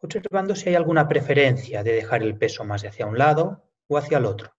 Observando 0.00 0.54
si 0.54 0.68
hay 0.68 0.74
alguna 0.76 1.08
preferencia 1.08 1.82
de 1.82 1.92
dejar 1.92 2.22
el 2.22 2.38
peso 2.38 2.64
más 2.64 2.84
hacia 2.84 3.06
un 3.06 3.18
lado 3.18 3.64
o 3.88 3.96
hacia 3.98 4.18
el 4.18 4.26
otro. 4.26 4.52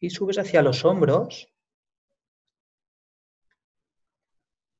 Y 0.00 0.10
subes 0.10 0.38
hacia 0.38 0.62
los 0.62 0.84
hombros 0.84 1.51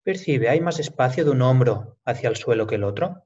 Percibe, 0.05 0.49
¿hay 0.49 0.61
más 0.61 0.81
espacio 0.81 1.25
de 1.25 1.31
un 1.31 1.43
hombro 1.43 1.99
hacia 2.05 2.29
el 2.29 2.37
suelo 2.37 2.67
que 2.67 2.75
el 2.75 2.83
otro? 2.85 3.25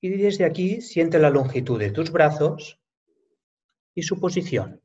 Y 0.00 0.10
desde 0.10 0.44
aquí 0.44 0.80
siente 0.82 1.18
la 1.18 1.30
longitud 1.30 1.80
de 1.80 1.90
tus 1.90 2.12
brazos 2.12 2.78
y 3.92 4.02
su 4.02 4.20
posición. 4.20 4.80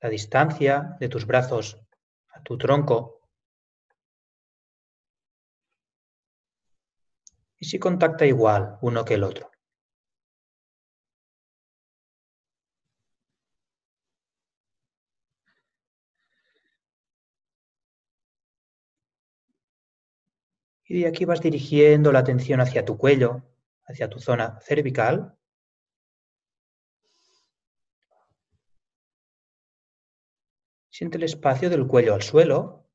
La 0.00 0.08
distancia 0.08 0.96
de 0.98 1.08
tus 1.10 1.26
brazos 1.26 1.78
a 2.32 2.42
tu 2.42 2.56
tronco 2.56 3.25
y 7.58 7.66
si 7.66 7.78
contacta 7.78 8.26
igual 8.26 8.78
uno 8.82 9.04
que 9.04 9.14
el 9.14 9.24
otro. 9.24 9.50
Y 20.88 21.00
de 21.00 21.08
aquí 21.08 21.24
vas 21.24 21.40
dirigiendo 21.40 22.12
la 22.12 22.20
atención 22.20 22.60
hacia 22.60 22.84
tu 22.84 22.96
cuello, 22.96 23.42
hacia 23.86 24.08
tu 24.08 24.20
zona 24.20 24.60
cervical. 24.60 25.36
Siente 30.90 31.18
el 31.18 31.24
espacio 31.24 31.68
del 31.70 31.86
cuello 31.86 32.14
al 32.14 32.22
suelo 32.22 32.85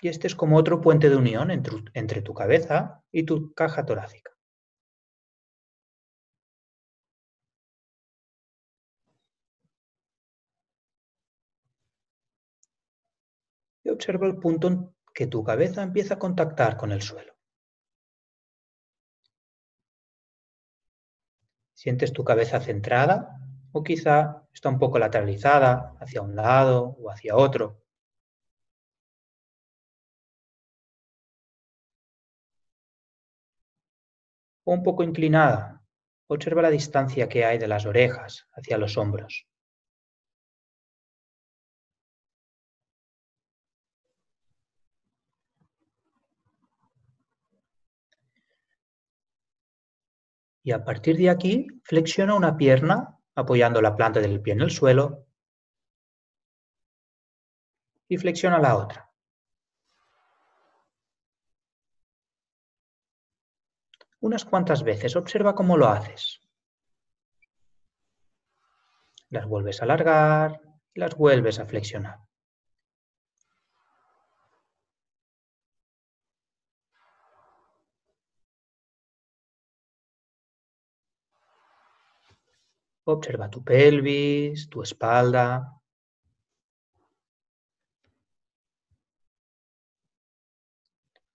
y 0.00 0.08
este 0.08 0.26
es 0.26 0.34
como 0.34 0.56
otro 0.56 0.80
puente 0.80 1.10
de 1.10 1.16
unión 1.16 1.50
entre, 1.50 2.22
tu 2.22 2.34
cabeza 2.34 3.02
y 3.12 3.24
tu 3.24 3.52
caja 3.54 3.84
torácica. 3.84 4.32
Y 13.84 13.90
observa 13.90 14.26
el 14.26 14.36
punto 14.38 14.68
en 14.68 14.94
que 15.14 15.26
tu 15.26 15.42
cabeza 15.44 15.82
empieza 15.82 16.14
a 16.14 16.18
contactar 16.18 16.76
con 16.76 16.92
el 16.92 17.02
suelo. 17.02 17.34
¿Sientes 21.74 22.12
tu 22.12 22.24
cabeza 22.24 22.60
centrada 22.60 23.40
o 23.72 23.82
quizá 23.82 24.46
está 24.52 24.68
un 24.68 24.78
poco 24.78 24.98
lateralizada 24.98 25.94
hacia 26.00 26.22
un 26.22 26.36
lado 26.36 26.96
o 27.00 27.10
hacia 27.10 27.36
otro? 27.36 27.80
Un 34.74 34.82
poco 34.82 35.02
inclinada. 35.02 35.82
Observa 36.28 36.62
la 36.62 36.70
distancia 36.70 37.28
que 37.28 37.44
hay 37.44 37.58
de 37.58 37.66
las 37.66 37.86
orejas 37.86 38.46
hacia 38.52 38.78
los 38.78 38.96
hombros. 38.96 39.46
Y 50.62 50.72
a 50.72 50.84
partir 50.84 51.16
de 51.16 51.30
aquí, 51.30 51.66
flexiona 51.82 52.34
una 52.34 52.56
pierna 52.56 53.18
apoyando 53.34 53.82
la 53.82 53.96
planta 53.96 54.20
del 54.20 54.40
pie 54.40 54.52
en 54.52 54.60
el 54.60 54.70
suelo 54.70 55.26
y 58.08 58.18
flexiona 58.18 58.58
la 58.58 58.76
otra. 58.76 59.09
Unas 64.20 64.44
cuantas 64.44 64.82
veces. 64.82 65.16
Observa 65.16 65.54
cómo 65.54 65.76
lo 65.76 65.88
haces. 65.88 66.40
Las 69.28 69.46
vuelves 69.46 69.80
a 69.80 69.84
alargar 69.84 70.60
las 70.94 71.14
vuelves 71.16 71.58
a 71.58 71.66
flexionar. 71.66 72.18
Observa 83.04 83.48
tu 83.50 83.64
pelvis, 83.64 84.68
tu 84.68 84.82
espalda. 84.82 85.76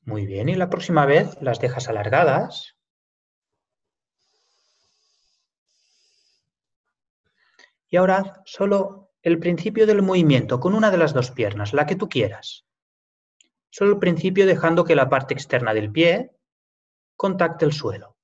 Muy 0.01 0.25
bien, 0.25 0.49
y 0.49 0.55
la 0.55 0.69
próxima 0.69 1.05
vez 1.05 1.41
las 1.41 1.59
dejas 1.59 1.89
alargadas 1.89 2.74
Y 7.95 7.97
ahora 7.97 8.17
haz 8.17 8.41
solo 8.43 9.13
el 9.21 9.39
principio 9.39 9.87
del 9.87 10.01
movimiento 10.01 10.59
con 10.59 10.75
una 10.75 10.91
de 10.91 10.97
las 10.97 11.13
dos 11.13 11.31
piernas, 11.31 11.71
la 11.71 11.85
que 11.85 11.95
tú 11.95 12.09
quieras. 12.09 12.65
Solo 13.69 13.93
el 13.93 13.99
principio 13.99 14.45
dejando 14.45 14.83
que 14.83 14.95
la 14.95 15.07
parte 15.07 15.33
externa 15.33 15.73
del 15.73 15.89
pie 15.93 16.31
contacte 17.15 17.63
el 17.63 17.71
suelo. 17.71 18.17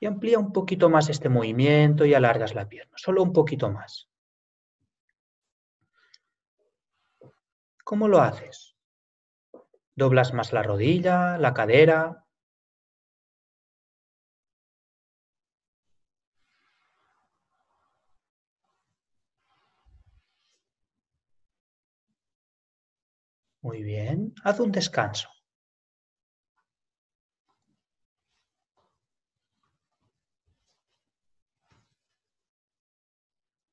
Y 0.00 0.06
amplía 0.06 0.38
un 0.38 0.54
poquito 0.54 0.88
más 0.88 1.10
este 1.10 1.28
movimiento 1.28 2.06
y 2.06 2.14
alargas 2.14 2.54
la 2.54 2.70
pierna, 2.70 2.96
solo 2.96 3.22
un 3.22 3.34
poquito 3.34 3.70
más. 3.70 4.08
¿Cómo 7.88 8.06
lo 8.06 8.20
haces? 8.20 8.76
Doblas 9.94 10.34
más 10.34 10.52
la 10.52 10.62
rodilla, 10.62 11.38
la 11.38 11.54
cadera. 11.54 12.26
Muy 23.62 23.82
bien, 23.82 24.34
haz 24.44 24.60
un 24.60 24.70
descanso. 24.70 25.30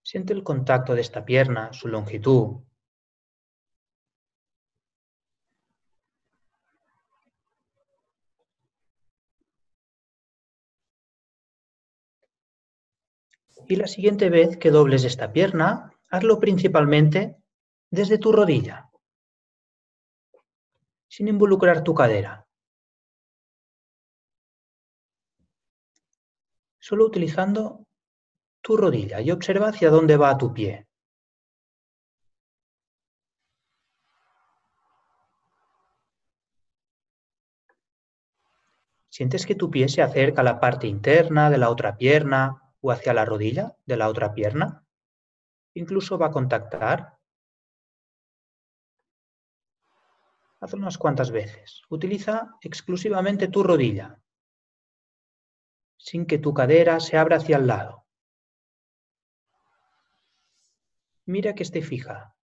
Siente 0.03 0.31
el 0.31 0.41
contacto 0.43 0.95
de 0.95 1.01
esta 1.01 1.25
pierna, 1.25 1.73
su 1.73 1.89
longitud, 1.89 2.61
Y 13.67 13.77
la 13.77 13.87
siguiente 13.87 14.29
vez 14.29 14.57
que 14.57 14.69
dobles 14.69 15.03
esta 15.03 15.31
pierna, 15.31 15.91
hazlo 16.09 16.39
principalmente 16.39 17.35
desde 17.89 18.19
tu 18.19 18.31
rodilla, 18.31 18.91
sin 21.07 21.27
involucrar 21.27 21.83
tu 21.83 21.95
cadera. 21.95 22.45
Solo 26.77 27.05
utilizando 27.05 27.87
tu 28.61 28.77
rodilla 28.77 29.19
y 29.21 29.31
observa 29.31 29.69
hacia 29.69 29.89
dónde 29.89 30.17
va 30.17 30.37
tu 30.37 30.53
pie. 30.53 30.85
¿Sientes 39.09 39.45
que 39.45 39.55
tu 39.55 39.71
pie 39.71 39.89
se 39.89 40.03
acerca 40.03 40.41
a 40.41 40.43
la 40.43 40.59
parte 40.59 40.85
interna 40.87 41.49
de 41.49 41.57
la 41.57 41.69
otra 41.69 41.97
pierna 41.97 42.64
o 42.85 42.91
hacia 42.91 43.15
la 43.15 43.25
rodilla 43.25 43.75
de 43.87 43.97
la 43.97 44.09
otra 44.09 44.35
pierna. 44.35 44.85
Incluso 45.73 46.19
va 46.19 46.27
a 46.27 46.31
contactar. 46.31 47.17
Hazlo 50.59 50.77
unas 50.77 50.99
cuantas 50.99 51.31
veces. 51.31 51.81
Utiliza 51.89 52.51
exclusivamente 52.61 53.47
tu 53.47 53.63
rodilla, 53.63 54.21
sin 55.97 56.27
que 56.27 56.37
tu 56.37 56.53
cadera 56.53 56.99
se 56.99 57.17
abra 57.17 57.37
hacia 57.37 57.57
el 57.57 57.65
lado. 57.65 58.05
Mira 61.25 61.55
que 61.55 61.63
esté 61.63 61.81
fija. 61.81 62.34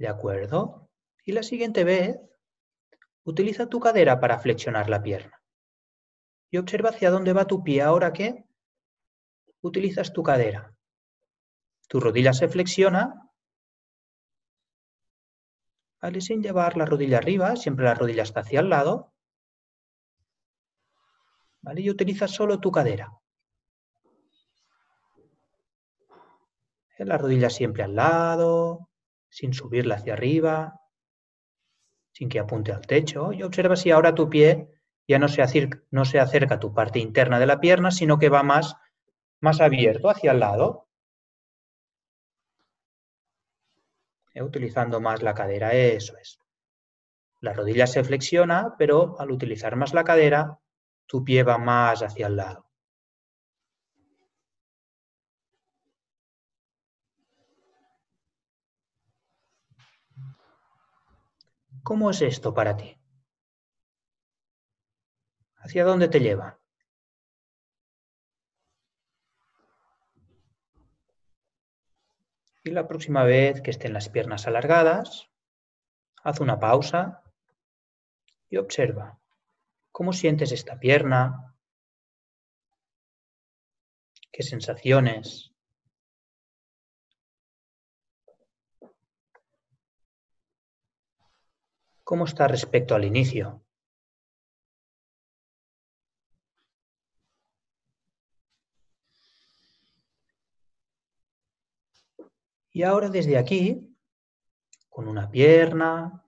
¿De 0.00 0.08
acuerdo? 0.08 0.88
Y 1.26 1.32
la 1.32 1.42
siguiente 1.42 1.84
vez, 1.84 2.18
utiliza 3.22 3.68
tu 3.68 3.80
cadera 3.80 4.18
para 4.18 4.38
flexionar 4.38 4.88
la 4.88 5.02
pierna. 5.02 5.42
Y 6.50 6.56
observa 6.56 6.88
hacia 6.88 7.10
dónde 7.10 7.34
va 7.34 7.46
tu 7.46 7.62
pie 7.62 7.82
ahora 7.82 8.10
que 8.10 8.46
utilizas 9.60 10.14
tu 10.14 10.22
cadera. 10.22 10.74
Tu 11.86 12.00
rodilla 12.00 12.32
se 12.32 12.48
flexiona. 12.48 13.30
¿Vale? 16.00 16.22
Sin 16.22 16.42
llevar 16.42 16.78
la 16.78 16.86
rodilla 16.86 17.18
arriba, 17.18 17.54
siempre 17.56 17.84
la 17.84 17.92
rodilla 17.92 18.22
está 18.22 18.40
hacia 18.40 18.60
el 18.60 18.70
lado. 18.70 19.12
¿Vale? 21.60 21.82
Y 21.82 21.90
utilizas 21.90 22.30
solo 22.30 22.58
tu 22.58 22.72
cadera. 22.72 23.12
La 26.96 27.18
rodilla 27.18 27.50
siempre 27.50 27.82
al 27.82 27.96
lado, 27.96 28.89
sin 29.30 29.54
subirla 29.54 29.94
hacia 29.94 30.12
arriba, 30.12 30.80
sin 32.12 32.28
que 32.28 32.40
apunte 32.40 32.72
al 32.72 32.86
techo. 32.86 33.32
Y 33.32 33.42
observa 33.42 33.76
si 33.76 33.90
ahora 33.90 34.14
tu 34.14 34.28
pie 34.28 34.68
ya 35.08 35.18
no 35.18 35.28
se, 35.28 35.42
acerca, 35.42 35.82
no 35.90 36.04
se 36.04 36.20
acerca 36.20 36.56
a 36.56 36.60
tu 36.60 36.74
parte 36.74 36.98
interna 36.98 37.38
de 37.38 37.46
la 37.46 37.60
pierna, 37.60 37.90
sino 37.90 38.18
que 38.18 38.28
va 38.28 38.42
más, 38.42 38.76
más 39.40 39.60
abierto 39.60 40.10
hacia 40.10 40.32
el 40.32 40.40
lado. 40.40 40.88
Eh, 44.34 44.42
utilizando 44.42 45.00
más 45.00 45.22
la 45.22 45.34
cadera, 45.34 45.72
eso 45.72 46.16
es. 46.18 46.38
La 47.40 47.52
rodilla 47.52 47.86
se 47.86 48.04
flexiona, 48.04 48.74
pero 48.78 49.18
al 49.18 49.30
utilizar 49.30 49.74
más 49.74 49.94
la 49.94 50.04
cadera, 50.04 50.58
tu 51.06 51.24
pie 51.24 51.42
va 51.42 51.58
más 51.58 52.02
hacia 52.02 52.26
el 52.26 52.36
lado. 52.36 52.69
¿Cómo 61.82 62.10
es 62.10 62.22
esto 62.22 62.52
para 62.54 62.76
ti? 62.76 62.96
¿Hacia 65.56 65.84
dónde 65.84 66.08
te 66.08 66.20
lleva? 66.20 66.58
Y 72.62 72.70
la 72.70 72.86
próxima 72.86 73.24
vez 73.24 73.62
que 73.62 73.70
estén 73.70 73.94
las 73.94 74.08
piernas 74.10 74.46
alargadas, 74.46 75.30
haz 76.22 76.40
una 76.40 76.58
pausa 76.58 77.22
y 78.50 78.58
observa 78.58 79.18
cómo 79.90 80.12
sientes 80.12 80.52
esta 80.52 80.78
pierna, 80.78 81.56
qué 84.30 84.42
sensaciones, 84.42 85.49
¿Cómo 92.10 92.24
está 92.24 92.48
respecto 92.48 92.96
al 92.96 93.04
inicio? 93.04 93.62
Y 102.72 102.82
ahora 102.82 103.10
desde 103.10 103.38
aquí, 103.38 103.96
con 104.88 105.06
una 105.06 105.30
pierna, 105.30 106.26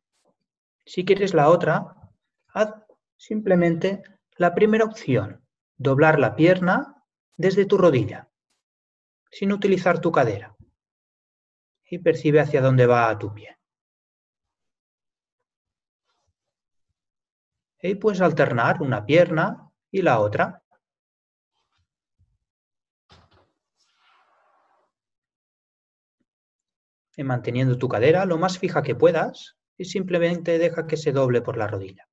si 0.86 1.04
quieres 1.04 1.34
la 1.34 1.48
otra, 1.48 1.96
haz 2.54 2.74
simplemente 3.16 4.04
la 4.36 4.54
primera 4.54 4.84
opción, 4.84 5.44
doblar 5.76 6.20
la 6.20 6.36
pierna 6.36 7.04
desde 7.36 7.66
tu 7.66 7.76
rodilla, 7.76 8.30
sin 9.32 9.50
utilizar 9.50 10.00
tu 10.00 10.12
cadera. 10.12 10.56
Y 11.84 11.98
percibe 11.98 12.38
hacia 12.38 12.62
dónde 12.62 12.86
va 12.86 13.18
tu 13.18 13.34
pie. 13.34 13.58
Y 17.82 17.96
puedes 17.96 18.20
alternar 18.20 18.80
una 18.80 19.04
pierna 19.04 19.70
y 19.90 20.02
la 20.02 20.20
otra. 20.20 20.62
Manteniendo 27.18 27.78
tu 27.78 27.88
cadera 27.88 28.24
lo 28.24 28.38
más 28.38 28.58
fija 28.58 28.82
que 28.82 28.96
puedas 28.96 29.56
y 29.76 29.84
simplemente 29.84 30.58
deja 30.58 30.86
que 30.86 30.96
se 30.96 31.12
doble 31.12 31.40
por 31.40 31.56
la 31.56 31.68
rodilla. 31.68 32.08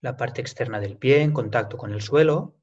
La 0.00 0.16
parte 0.16 0.40
externa 0.40 0.80
del 0.80 0.96
pie 0.96 1.22
en 1.22 1.32
contacto 1.32 1.76
con 1.76 1.92
el 1.92 2.00
suelo 2.00 2.56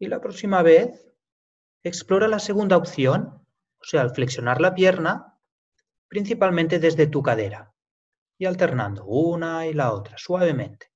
Y 0.00 0.08
la 0.08 0.20
próxima 0.20 0.62
vez, 0.62 1.14
explora 1.84 2.26
la 2.26 2.38
segunda 2.38 2.78
opción, 2.78 3.46
o 3.78 3.84
sea, 3.84 4.00
al 4.00 4.14
flexionar 4.14 4.58
la 4.58 4.74
pierna, 4.74 5.38
principalmente 6.08 6.78
desde 6.78 7.06
tu 7.06 7.22
cadera 7.22 7.74
y 8.38 8.46
alternando 8.46 9.04
una 9.04 9.66
y 9.66 9.74
la 9.74 9.92
otra 9.92 10.16
suavemente. 10.16 10.90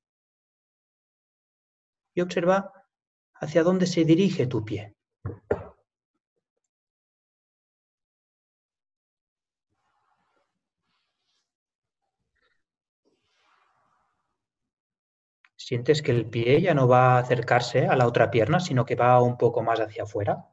Y 2.15 2.23
observa 2.23 2.73
hacia 3.35 3.63
dónde 3.63 3.87
se 3.87 4.07
dirige 4.07 4.47
tu 4.47 4.65
pie. 4.65 4.97
¿Sientes 15.67 16.03
que 16.03 16.11
el 16.13 16.27
pie 16.27 16.61
ya 16.61 16.75
no 16.75 16.87
va 16.87 17.17
a 17.17 17.21
acercarse 17.21 17.87
a 17.87 17.97
la 17.97 18.07
otra 18.07 18.31
pierna, 18.31 18.61
sino 18.61 18.85
que 18.85 18.97
va 18.97 19.23
un 19.23 19.39
poco 19.39 19.63
más 19.63 19.81
hacia 19.81 20.03
afuera? 20.03 20.51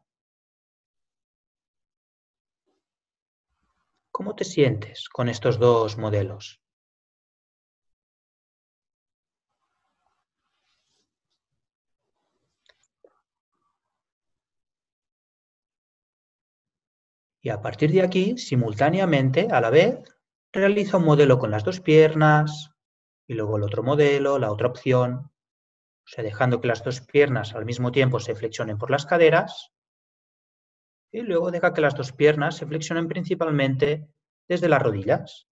¿Cómo 4.09 4.35
te 4.37 4.45
sientes 4.45 5.09
con 5.09 5.27
estos 5.27 5.59
dos 5.59 5.97
modelos? 5.97 6.61
Y 17.41 17.49
a 17.49 17.61
partir 17.61 17.91
de 17.91 18.01
aquí, 18.01 18.37
simultáneamente, 18.37 19.49
a 19.51 19.59
la 19.59 19.69
vez, 19.69 19.99
realiza 20.53 20.95
un 20.95 21.03
modelo 21.03 21.37
con 21.37 21.51
las 21.51 21.65
dos 21.65 21.81
piernas 21.81 22.71
y 23.31 23.33
luego 23.33 23.55
el 23.55 23.63
otro 23.63 23.81
modelo, 23.81 24.37
la 24.37 24.51
otra 24.51 24.67
opción. 24.67 25.13
O 25.13 26.07
sea, 26.07 26.21
dejando 26.21 26.59
que 26.59 26.67
las 26.67 26.83
dos 26.83 26.99
piernas 26.99 27.55
al 27.55 27.63
mismo 27.63 27.93
tiempo 27.93 28.19
se 28.19 28.35
flexionen 28.35 28.77
por 28.77 28.91
las 28.91 29.05
caderas 29.05 29.71
y 31.13 31.21
luego 31.21 31.49
deja 31.49 31.73
que 31.73 31.79
las 31.79 31.95
dos 31.95 32.11
piernas 32.11 32.57
se 32.57 32.65
flexionen 32.65 33.07
principalmente 33.07 34.09
desde 34.49 34.67
las 34.67 34.81
rodillas. 34.81 35.47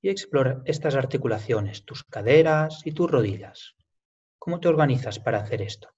y 0.00 0.10
explora 0.10 0.62
estas 0.64 0.94
articulaciones, 0.94 1.84
tus 1.84 2.04
caderas 2.04 2.82
y 2.84 2.92
tus 2.92 3.10
rodillas. 3.10 3.74
¿Cómo 4.38 4.60
te 4.60 4.68
organizas 4.68 5.18
para 5.18 5.38
hacer 5.38 5.60
esto? 5.60 5.97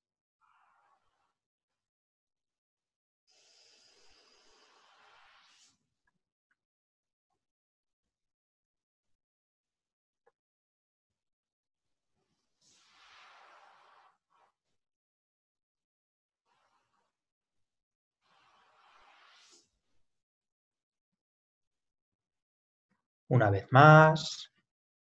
Una 23.30 23.48
vez 23.48 23.68
más, 23.70 24.52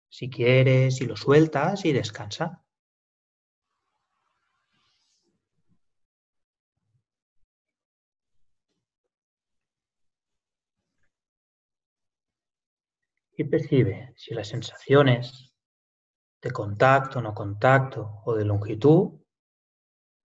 si 0.08 0.30
quieres, 0.30 1.01
y 1.01 1.06
lo 1.06 1.17
sueltas 1.17 1.84
y 1.84 1.91
descansa. 1.91 2.63
Y 13.38 13.43
percibe 13.43 14.13
si 14.15 14.34
las 14.34 14.47
sensaciones 14.47 15.54
de 16.41 16.51
contacto, 16.51 17.21
no 17.21 17.34
contacto 17.34 18.21
o 18.23 18.34
de 18.34 18.45
longitud, 18.45 19.19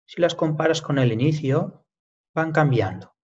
si 0.05 0.21
las 0.21 0.35
comparas 0.35 0.83
con 0.83 0.99
el 0.99 1.11
inicio, 1.11 1.87
van 2.35 2.51
cambiando. 2.51 3.15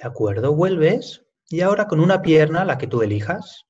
¿De 0.00 0.08
acuerdo? 0.08 0.54
Vuelves 0.54 1.26
y 1.50 1.60
ahora 1.60 1.86
con 1.86 2.00
una 2.00 2.22
pierna, 2.22 2.64
la 2.64 2.78
que 2.78 2.86
tú 2.86 3.02
elijas, 3.02 3.66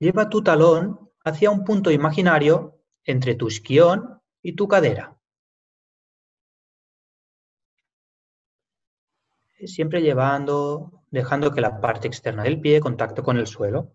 lleva 0.00 0.28
tu 0.28 0.42
talón 0.42 1.12
hacia 1.24 1.52
un 1.52 1.62
punto 1.62 1.88
imaginario 1.92 2.80
entre 3.04 3.36
tu 3.36 3.46
isquión 3.46 4.20
y 4.42 4.56
tu 4.56 4.66
cadera. 4.66 5.16
Siempre 9.66 10.02
llevando, 10.02 11.04
dejando 11.12 11.52
que 11.52 11.60
la 11.60 11.80
parte 11.80 12.08
externa 12.08 12.42
del 12.42 12.60
pie 12.60 12.80
contacte 12.80 13.22
con 13.22 13.36
el 13.36 13.46
suelo. 13.46 13.94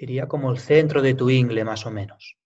Sería 0.00 0.26
como 0.28 0.50
el 0.50 0.58
centro 0.58 1.02
de 1.02 1.12
tu 1.12 1.28
ingle, 1.28 1.62
más 1.62 1.84
o 1.84 1.90
menos. 1.90 2.38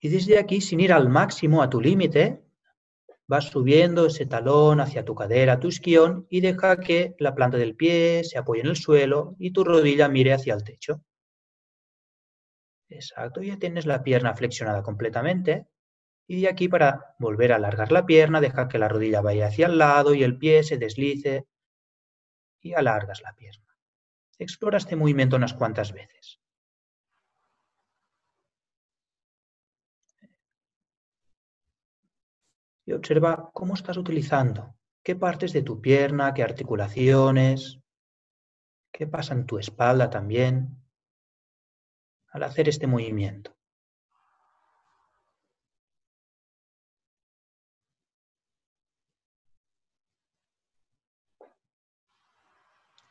Y 0.00 0.08
desde 0.08 0.36
aquí, 0.36 0.60
sin 0.60 0.80
ir 0.80 0.92
al 0.92 1.08
máximo, 1.08 1.62
a 1.62 1.70
tu 1.70 1.80
límite, 1.80 2.42
vas 3.28 3.44
subiendo 3.44 4.06
ese 4.06 4.26
talón 4.26 4.80
hacia 4.80 5.04
tu 5.04 5.14
cadera, 5.14 5.60
tu 5.60 5.68
isquión, 5.68 6.26
y 6.28 6.40
deja 6.40 6.80
que 6.80 7.14
la 7.20 7.36
planta 7.36 7.56
del 7.56 7.76
pie 7.76 8.24
se 8.24 8.36
apoye 8.36 8.62
en 8.62 8.66
el 8.66 8.76
suelo 8.76 9.36
y 9.38 9.52
tu 9.52 9.62
rodilla 9.62 10.08
mire 10.08 10.32
hacia 10.32 10.54
el 10.54 10.64
techo. 10.64 11.04
Exacto, 12.88 13.42
ya 13.42 13.56
tienes 13.58 13.86
la 13.86 14.02
pierna 14.02 14.34
flexionada 14.34 14.82
completamente. 14.82 15.68
Y 16.30 16.42
de 16.42 16.48
aquí 16.48 16.68
para 16.68 17.16
volver 17.18 17.52
a 17.52 17.56
alargar 17.56 17.90
la 17.90 18.04
pierna, 18.04 18.42
deja 18.42 18.68
que 18.68 18.78
la 18.78 18.88
rodilla 18.88 19.22
vaya 19.22 19.46
hacia 19.46 19.66
el 19.66 19.78
lado 19.78 20.14
y 20.14 20.22
el 20.22 20.36
pie 20.36 20.62
se 20.62 20.76
deslice 20.76 21.46
y 22.60 22.74
alargas 22.74 23.22
la 23.22 23.34
pierna. 23.34 23.74
Explora 24.38 24.76
este 24.76 24.94
movimiento 24.94 25.36
unas 25.36 25.54
cuantas 25.54 25.92
veces. 25.92 26.38
Y 32.84 32.92
observa 32.92 33.50
cómo 33.54 33.72
estás 33.72 33.96
utilizando, 33.96 34.76
qué 35.02 35.16
partes 35.16 35.54
de 35.54 35.62
tu 35.62 35.80
pierna, 35.80 36.34
qué 36.34 36.42
articulaciones, 36.42 37.80
qué 38.92 39.06
pasa 39.06 39.32
en 39.32 39.46
tu 39.46 39.58
espalda 39.58 40.10
también 40.10 40.76
al 42.28 42.42
hacer 42.42 42.68
este 42.68 42.86
movimiento. 42.86 43.57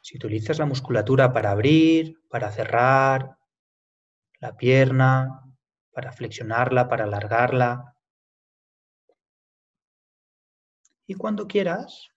Si 0.08 0.15
utilizas 0.15 0.58
la 0.58 0.65
musculatura 0.65 1.34
para 1.34 1.52
abrir, 1.52 2.22
para 2.30 2.50
cerrar 2.50 3.38
la 4.39 4.56
pierna, 4.56 5.43
para 5.91 6.13
flexionarla, 6.13 6.88
para 6.88 7.04
alargarla. 7.04 7.93
Y 11.08 11.15
cuando 11.15 11.46
quieras, 11.46 12.08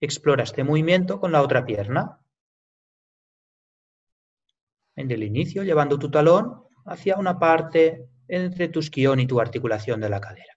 explora 0.00 0.44
este 0.44 0.62
movimiento 0.62 1.18
con 1.18 1.32
la 1.32 1.42
otra 1.42 1.66
pierna. 1.66 2.20
En 4.94 5.10
el 5.10 5.24
inicio, 5.24 5.64
llevando 5.64 5.98
tu 5.98 6.08
talón 6.08 6.62
hacia 6.84 7.16
una 7.16 7.40
parte 7.40 8.08
entre 8.28 8.68
tu 8.68 8.78
esquión 8.78 9.18
y 9.18 9.26
tu 9.26 9.40
articulación 9.40 10.00
de 10.00 10.10
la 10.10 10.20
cadera. 10.20 10.56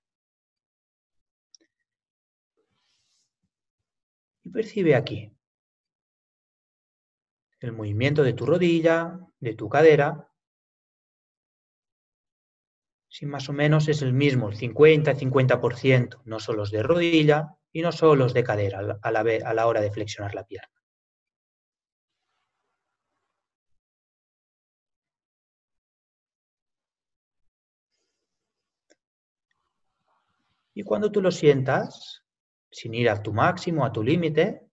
Y 4.44 4.52
percibe 4.52 4.94
aquí 4.94 5.34
el 7.60 7.74
movimiento 7.74 8.24
de 8.24 8.34
tu 8.34 8.46
rodilla, 8.46 9.20
de 9.40 9.54
tu 9.54 9.70
cadera, 9.70 10.30
si 13.10 13.26
más 13.26 13.50
o 13.50 13.54
menos 13.54 13.88
es 13.88 14.02
el 14.02 14.14
mismo, 14.14 14.50
el 14.50 14.56
50-50%, 14.56 16.22
no 16.26 16.40
solo 16.40 16.60
los 16.60 16.72
de 16.72 16.84
rodilla 16.84 17.58
y 17.72 17.82
no 17.82 17.92
solo 17.92 18.16
los 18.16 18.34
de 18.34 18.44
cadera 18.44 18.80
a 19.02 19.12
la, 19.12 19.20
a 19.22 19.54
la 19.54 19.68
hora 19.68 19.82
de 19.82 19.92
flexionar 19.92 20.36
la 20.36 20.46
pierna. 20.46 20.70
Y 30.74 30.84
cuando 30.84 31.12
tú 31.12 31.22
lo 31.22 31.32
sientas, 31.32 32.24
sin 32.72 32.94
ir 32.94 33.10
a 33.10 33.22
tu 33.22 33.34
máximo, 33.34 33.86
a 33.86 33.92
tu 33.92 34.02
límite, 34.04 34.69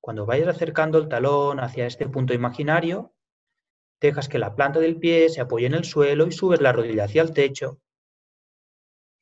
cuando 0.00 0.26
vayas 0.26 0.48
acercando 0.48 0.98
el 0.98 1.08
talón 1.08 1.60
hacia 1.60 1.86
este 1.86 2.08
punto 2.08 2.34
imaginario, 2.34 3.14
dejas 4.00 4.28
que 4.28 4.38
la 4.38 4.54
planta 4.54 4.80
del 4.80 4.98
pie 4.98 5.28
se 5.28 5.40
apoye 5.40 5.66
en 5.66 5.74
el 5.74 5.84
suelo 5.84 6.26
y 6.26 6.32
subes 6.32 6.60
la 6.60 6.72
rodilla 6.72 7.04
hacia 7.04 7.22
el 7.22 7.32
techo. 7.32 7.80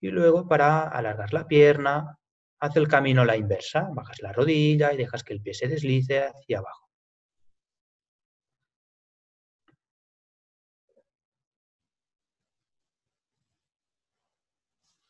Y 0.01 0.09
luego 0.09 0.47
para 0.49 0.89
alargar 0.89 1.33
la 1.33 1.47
pierna, 1.49 2.19
haz 2.61 2.77
el 2.77 2.89
camino 2.89 3.23
a 3.23 3.27
la 3.27 3.37
inversa, 3.37 3.89
bajas 3.93 4.21
la 4.23 4.33
rodilla 4.33 4.93
y 4.93 4.97
dejas 4.97 5.25
que 5.25 5.35
el 5.35 5.43
pie 5.43 5.55
se 5.55 5.69
deslice 5.69 6.23
hacia 6.25 6.59
abajo. 6.59 6.89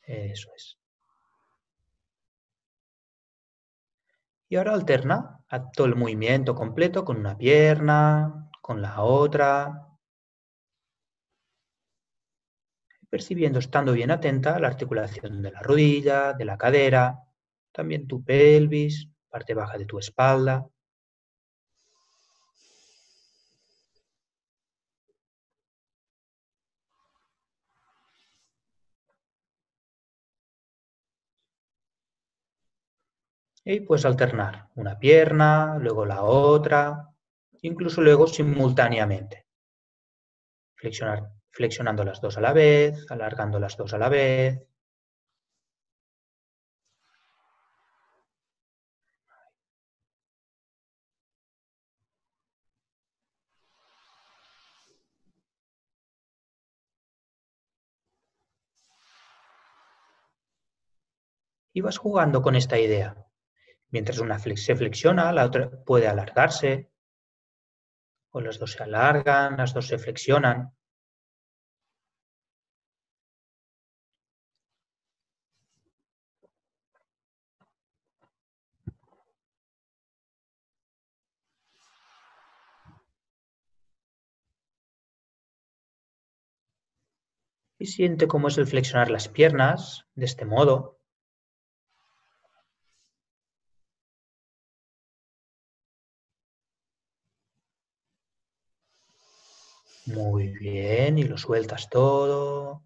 Eso 0.06 0.48
es. 0.56 0.78
Y 4.48 4.56
ahora 4.56 4.74
alterna 4.74 5.44
a 5.48 5.70
todo 5.70 5.86
el 5.86 5.96
movimiento 5.96 6.54
completo 6.54 7.04
con 7.04 7.16
una 7.16 7.36
pierna, 7.36 8.48
con 8.60 8.80
la 8.82 9.02
otra. 9.02 9.82
percibiendo, 13.08 13.60
estando 13.60 13.92
bien 13.92 14.10
atenta, 14.10 14.58
la 14.58 14.68
articulación 14.68 15.40
de 15.40 15.50
la 15.50 15.60
rodilla, 15.60 16.32
de 16.32 16.44
la 16.44 16.58
cadera, 16.58 17.20
también 17.72 18.06
tu 18.06 18.22
pelvis, 18.22 19.08
parte 19.30 19.54
baja 19.54 19.78
de 19.78 19.86
tu 19.86 19.98
espalda. 19.98 20.66
Y 33.66 33.80
puedes 33.80 34.06
alternar 34.06 34.68
una 34.76 34.98
pierna, 34.98 35.76
luego 35.78 36.06
la 36.06 36.22
otra, 36.22 37.10
incluso 37.60 38.00
luego 38.00 38.26
simultáneamente. 38.26 39.44
Flexionar, 40.76 41.32
flexionando 41.50 42.02
las 42.04 42.20
dos 42.20 42.38
a 42.38 42.40
la 42.40 42.52
vez, 42.54 43.04
alargando 43.10 43.58
las 43.58 43.76
dos 43.76 43.92
a 43.92 43.98
la 43.98 44.08
vez. 44.08 44.60
Y 61.72 61.80
vas 61.80 61.98
jugando 61.98 62.42
con 62.42 62.56
esta 62.56 62.78
idea. 62.78 63.25
Mientras 63.90 64.18
una 64.18 64.38
se 64.38 64.76
flexiona, 64.76 65.32
la 65.32 65.44
otra 65.44 65.70
puede 65.84 66.08
alargarse, 66.08 66.90
o 68.30 68.40
las 68.40 68.58
dos 68.58 68.72
se 68.72 68.82
alargan, 68.82 69.56
las 69.56 69.72
dos 69.72 69.86
se 69.86 69.98
flexionan. 69.98 70.72
Y 87.78 87.86
siente 87.86 88.26
cómo 88.26 88.48
es 88.48 88.58
el 88.58 88.66
flexionar 88.66 89.10
las 89.10 89.28
piernas 89.28 90.06
de 90.14 90.24
este 90.26 90.44
modo. 90.44 90.95
Muy 100.06 100.48
bien, 100.48 101.18
y 101.18 101.24
lo 101.24 101.36
sueltas 101.36 101.88
todo. 101.90 102.84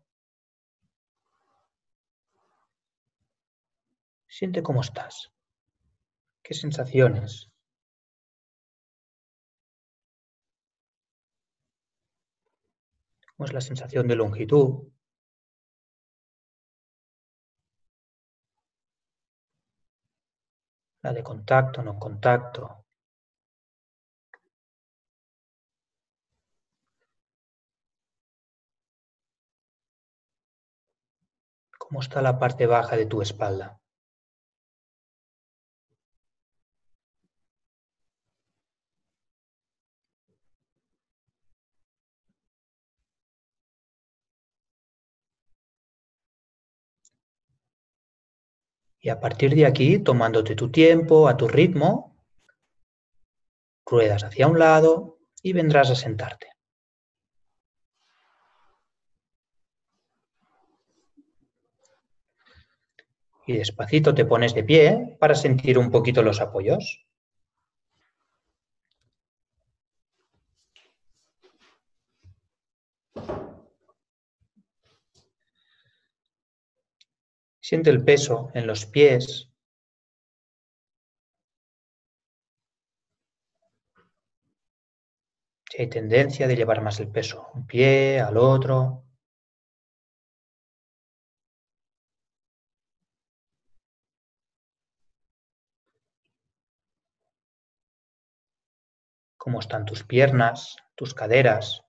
Siente 4.27 4.63
cómo 4.63 4.81
estás. 4.81 5.31
¿Qué 6.43 6.55
sensaciones? 6.55 7.51
¿Cómo 13.37 13.47
es 13.47 13.53
la 13.53 13.61
sensación 13.61 14.09
de 14.09 14.17
longitud? 14.17 14.89
La 21.03 21.13
de 21.13 21.23
contacto, 21.23 21.83
no 21.83 21.99
contacto. 21.99 22.87
Cómo 31.91 32.03
está 32.03 32.23
la 32.23 32.39
parte 32.39 32.67
baja 32.67 32.97
de 32.97 33.05
tu 33.05 33.21
espalda. 33.21 33.81
Y 49.01 49.09
a 49.09 49.19
partir 49.19 49.57
de 49.57 49.67
aquí, 49.67 49.99
tomándote 49.99 50.55
tu 50.55 50.71
tiempo, 50.71 51.27
a 51.27 51.37
tu 51.37 51.49
ritmo, 51.49 52.17
ruedas 53.85 54.23
hacia 54.23 54.47
un 54.47 54.61
lado 54.61 55.19
y 55.43 55.55
vendrás 55.55 55.91
a 55.91 55.97
sentarte. 55.97 56.60
Y 63.51 63.59
despacito 63.59 64.15
te 64.15 64.25
pones 64.25 64.55
de 64.55 64.63
pie 64.63 65.17
para 65.19 65.35
sentir 65.35 65.77
un 65.77 65.91
poquito 65.91 66.23
los 66.23 66.41
apoyos. 66.41 67.05
Siente 77.61 77.91
el 77.91 78.05
peso 78.05 78.51
en 78.55 78.67
los 78.69 78.87
pies. 78.87 79.51
Si 85.71 85.83
hay 85.83 85.89
tendencia 85.89 86.47
de 86.47 86.57
llevar 86.57 86.83
más 86.83 87.01
el 87.01 87.09
peso 87.09 87.49
un 87.55 87.67
pie 87.67 88.21
al 88.21 88.37
otro. 88.37 89.10
Cómo 99.51 99.59
están 99.59 99.85
tus 99.85 100.05
piernas, 100.05 100.77
tus 100.95 101.13
caderas. 101.13 101.83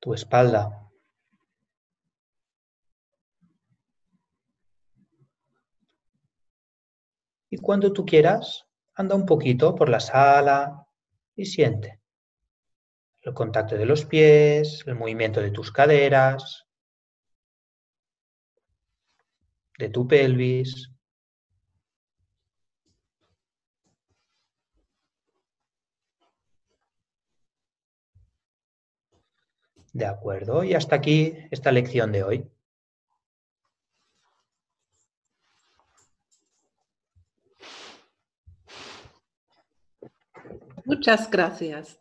Tu 0.00 0.12
espalda. 0.12 0.90
Y 7.50 7.58
cuando 7.58 7.92
tú 7.92 8.04
quieras, 8.04 8.66
anda 8.94 9.14
un 9.14 9.24
poquito 9.24 9.76
por 9.76 9.88
la 9.88 10.00
sala 10.00 10.84
y 11.36 11.44
siente 11.46 12.00
el 13.22 13.34
contacto 13.34 13.76
de 13.76 13.86
los 13.86 14.04
pies, 14.04 14.82
el 14.84 14.96
movimiento 14.96 15.40
de 15.40 15.52
tus 15.52 15.70
caderas, 15.70 16.67
de 19.78 19.88
tu 19.88 20.06
pelvis. 20.06 20.90
De 29.92 30.04
acuerdo, 30.04 30.64
y 30.64 30.74
hasta 30.74 30.96
aquí 30.96 31.34
esta 31.50 31.72
lección 31.72 32.12
de 32.12 32.22
hoy. 32.22 32.50
Muchas 40.84 41.30
gracias. 41.30 42.00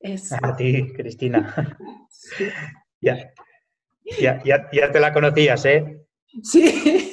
A 0.42 0.56
ti, 0.56 0.92
Cristina. 0.92 1.54
ya, 3.00 3.32
ya, 4.20 4.42
ya, 4.72 4.92
te 4.92 5.00
la 5.00 5.12
conocías, 5.12 5.64
¿eh? 5.64 5.95
Sí, 6.42 6.64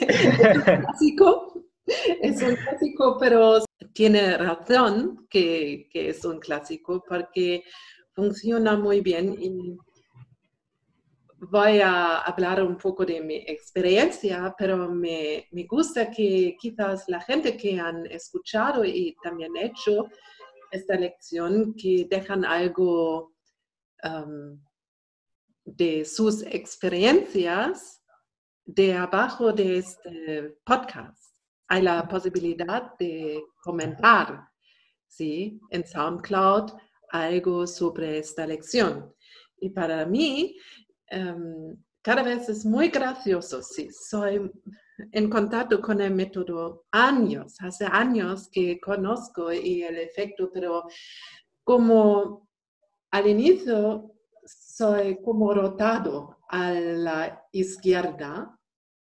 es 0.08 0.40
un 0.40 0.82
clásico, 0.82 1.66
es 1.86 2.42
un 2.42 2.56
clásico, 2.56 3.18
pero 3.20 3.64
tiene 3.94 4.38
razón 4.38 5.28
que, 5.30 5.90
es 5.94 6.26
un 6.26 6.40
clásico 6.40 7.04
porque 7.08 7.64
funciona 8.14 8.76
muy 8.76 9.02
bien 9.02 9.36
y 9.40 9.78
voy 11.52 11.80
a 11.82 12.20
hablar 12.20 12.64
un 12.64 12.78
poco 12.78 13.06
de 13.06 13.22
mi 13.22 13.36
experiencia, 13.36 14.54
pero 14.58 14.90
me, 14.90 15.48
gusta 15.68 16.10
que 16.10 16.56
quizás 16.60 17.06
la 17.08 17.22
gente 17.22 17.58
que 17.58 17.80
han 17.80 18.06
escuchado 18.08 18.84
y 18.86 19.16
también 19.22 19.56
hecho 19.58 20.08
esta 20.72 20.96
lección, 20.96 21.76
que 21.76 22.08
dejan 22.10 22.46
algo 22.46 23.34
um, 24.04 24.60
de 25.66 26.04
sus 26.04 26.42
experiencias 26.44 28.03
de 28.66 28.94
abajo 28.94 29.52
de 29.52 29.78
este 29.78 30.58
podcast 30.64 31.34
hay 31.68 31.82
la 31.82 32.08
posibilidad 32.08 32.96
de 32.98 33.44
comentar, 33.62 34.48
¿sí? 35.08 35.60
En 35.70 35.86
SoundCloud 35.86 36.72
algo 37.10 37.68
sobre 37.68 38.18
esta 38.18 38.46
lección. 38.46 39.14
Y 39.60 39.70
para 39.70 40.06
mí, 40.06 40.58
em, 41.08 41.78
cada 42.02 42.24
vez 42.24 42.50
es 42.50 42.66
muy 42.66 42.90
gracioso, 42.90 43.62
sí, 43.62 43.90
soy 43.92 44.52
en 45.12 45.30
contacto 45.30 45.82
con 45.82 46.02
el 46.02 46.14
método 46.14 46.86
años, 46.92 47.56
hace 47.60 47.86
años 47.86 48.50
que 48.52 48.80
conozco 48.80 49.52
y 49.52 49.84
el 49.84 49.98
efecto, 49.98 50.52
pero 50.54 50.84
como 51.64 52.48
al 53.12 53.28
inicio 53.28 54.12
soy 54.46 55.22
como 55.24 55.54
rotado 55.54 56.38
a 56.54 56.72
la 56.72 57.48
izquierda 57.52 58.56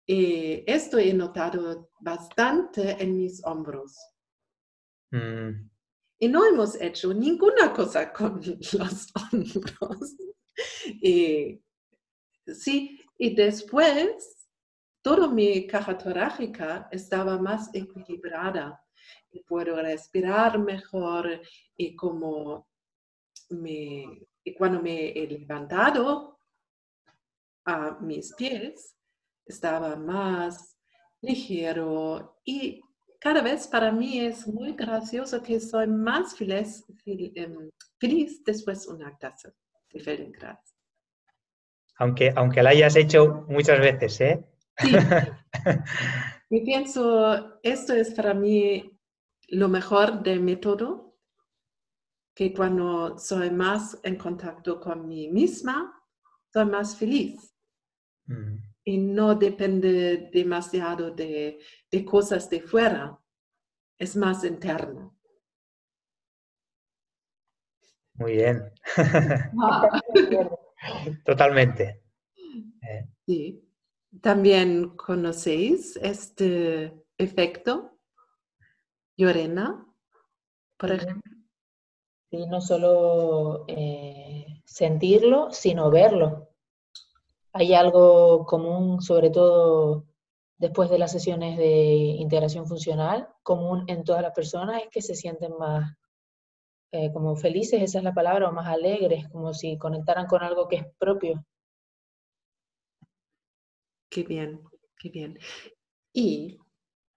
y 0.06 0.62
esto 0.68 0.98
he 0.98 1.12
notado 1.12 1.90
bastante 1.98 3.02
en 3.02 3.16
mis 3.16 3.44
hombros. 3.44 3.98
Mm. 5.10 5.68
Y 6.20 6.28
no 6.28 6.46
hemos 6.46 6.80
hecho 6.80 7.12
ninguna 7.12 7.72
cosa 7.72 8.12
con 8.12 8.40
los 8.72 9.12
hombros. 9.14 10.16
Y, 11.02 11.60
sí, 12.46 13.00
y 13.18 13.34
después 13.34 14.48
toda 15.02 15.26
mi 15.26 15.66
caja 15.66 15.98
torácica 15.98 16.88
estaba 16.92 17.36
más 17.38 17.68
equilibrada 17.74 18.80
y 19.32 19.42
puedo 19.42 19.74
respirar 19.82 20.56
mejor 20.60 21.40
y 21.76 21.96
como 21.96 22.68
me, 23.48 24.24
y 24.44 24.54
cuando 24.54 24.80
me 24.80 25.08
he 25.10 25.26
levantado 25.26 26.39
a 27.64 27.98
mis 28.00 28.34
pies 28.34 28.96
estaba 29.46 29.96
más 29.96 30.76
ligero 31.20 32.40
y 32.44 32.80
cada 33.20 33.42
vez 33.42 33.68
para 33.68 33.92
mí 33.92 34.20
es 34.20 34.46
muy 34.46 34.72
gracioso 34.72 35.42
que 35.42 35.60
soy 35.60 35.86
más 35.86 36.34
feliz, 36.36 36.84
em, 37.04 37.70
feliz 37.98 38.42
después 38.44 38.86
de 38.86 38.94
una 38.94 39.16
taza 39.18 39.52
de 39.92 40.00
Feldenkrais. 40.00 40.58
Aunque, 41.98 42.32
aunque 42.34 42.62
la 42.62 42.70
hayas 42.70 42.96
hecho 42.96 43.44
muchas 43.48 43.78
veces, 43.78 44.20
¿eh? 44.22 44.44
Sí. 44.78 44.92
y 46.50 46.64
pienso, 46.64 47.60
esto 47.62 47.92
es 47.92 48.14
para 48.14 48.32
mí 48.32 48.98
lo 49.48 49.68
mejor 49.68 50.22
del 50.22 50.40
método, 50.40 51.18
que 52.34 52.54
cuando 52.54 53.18
soy 53.18 53.50
más 53.50 53.98
en 54.02 54.16
contacto 54.16 54.80
con 54.80 55.06
mí 55.06 55.28
misma, 55.28 55.92
soy 56.50 56.64
más 56.64 56.96
feliz. 56.96 57.49
Mm 58.30 58.70
y 58.84 58.98
no 58.98 59.34
depende 59.34 60.30
demasiado 60.32 61.10
de, 61.10 61.58
cosas 62.04 62.48
de 62.48 62.60
fuera, 62.60 63.18
es 63.98 64.16
más 64.16 64.44
interno. 64.44 65.16
Muy 68.14 68.32
bien. 68.32 68.72
Totalmente. 71.24 72.02
Eh. 72.82 73.06
Sí. 73.26 73.66
¿También 74.20 74.96
conocéis 74.96 75.96
este 76.02 76.92
efecto, 77.16 77.96
Llorena, 79.16 79.86
por 80.76 80.90
ejemplo? 80.90 81.32
Sí, 82.28 82.46
no 82.46 82.60
solo 82.60 83.66
eh, 83.68 84.62
sentirlo, 84.64 85.52
sino 85.52 85.90
verlo 85.90 86.49
hay 87.52 87.74
algo 87.74 88.44
común, 88.46 89.00
sobre 89.00 89.30
todo 89.30 90.06
después 90.58 90.90
de 90.90 90.98
las 90.98 91.12
sesiones 91.12 91.56
de 91.56 91.66
integración 92.18 92.66
funcional, 92.66 93.28
común 93.42 93.84
en 93.88 94.04
todas 94.04 94.22
las 94.22 94.32
personas, 94.32 94.82
es 94.82 94.88
que 94.90 95.02
se 95.02 95.14
sienten 95.14 95.56
más 95.58 95.94
eh, 96.92 97.12
como 97.12 97.34
felices, 97.36 97.82
esa 97.82 97.98
es 97.98 98.04
la 98.04 98.14
palabra, 98.14 98.48
o 98.48 98.52
más 98.52 98.68
alegres, 98.68 99.28
como 99.28 99.54
si 99.54 99.78
conectaran 99.78 100.26
con 100.26 100.42
algo 100.42 100.68
que 100.68 100.76
es 100.76 100.86
propio. 100.98 101.44
Qué 104.10 104.22
bien, 104.24 104.60
qué 104.98 105.08
bien. 105.08 105.38
Y 106.12 106.58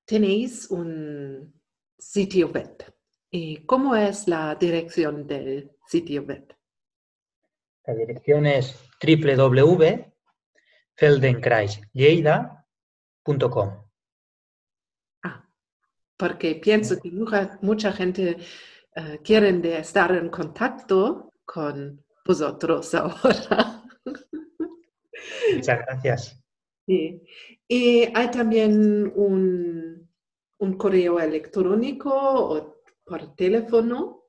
tenéis 0.05 0.69
un 0.69 1.53
sitio 1.97 2.49
web. 2.49 2.93
¿Y 3.29 3.65
¿Cómo 3.65 3.95
es 3.95 4.27
la 4.27 4.55
dirección 4.55 5.25
del 5.25 5.71
sitio 5.87 6.21
web? 6.23 6.55
La 7.85 7.95
dirección 7.95 8.45
es 8.45 8.79
www 9.01 10.12
feldenkrais.lleida.com. 10.95 13.83
Ah, 15.23 15.49
porque 16.17 16.55
pienso 16.55 16.99
que 17.01 17.11
mucha, 17.61 17.91
gente 17.91 18.37
uh, 18.95 19.17
quiere 19.23 19.77
estar 19.77 20.15
en 20.15 20.29
contacto 20.29 21.33
con 21.45 22.03
vosotros 22.25 22.95
ahora. 22.95 23.83
Muchas 25.55 25.79
gracias. 25.79 26.39
Sí. 26.85 27.23
Y 27.67 28.09
hay 28.13 28.31
también 28.31 29.11
un, 29.15 30.09
un 30.57 30.77
correo 30.77 31.19
electrónico 31.19 32.11
o 32.13 32.83
por 33.05 33.35
teléfono. 33.35 34.25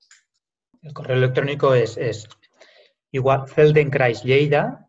El 0.82 0.92
correo 0.92 1.16
electrónico 1.16 1.74
es, 1.74 1.96
es 1.96 2.28
igual 3.10 3.48
feldenkrais.lleida 3.48 4.83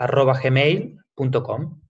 arroba 0.00 0.32
gmail.com. 0.42 1.82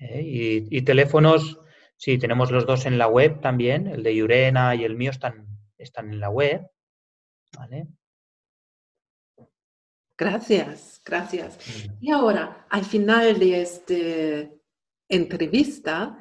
Eh, 0.00 0.66
y, 0.68 0.82
teléfonos, 0.82 1.60
sí, 1.96 2.18
tenemos 2.18 2.50
los 2.50 2.66
dos 2.66 2.84
en 2.86 2.98
la 2.98 3.06
web 3.06 3.40
también, 3.40 3.86
el 3.86 4.02
de 4.02 4.16
Yurena 4.16 4.74
y 4.74 4.84
el 4.84 4.96
mío 4.96 5.12
están, 5.12 5.46
están 5.78 6.12
en 6.12 6.18
la 6.18 6.30
web. 6.30 6.68
Gracias, 10.18 11.00
gracias. 11.04 11.56
Mm. 11.56 11.92
Y 12.00 12.10
ahora, 12.10 12.66
al 12.68 12.84
final 12.84 13.38
de 13.38 13.62
esta 13.62 14.50
entrevista, 15.08 16.18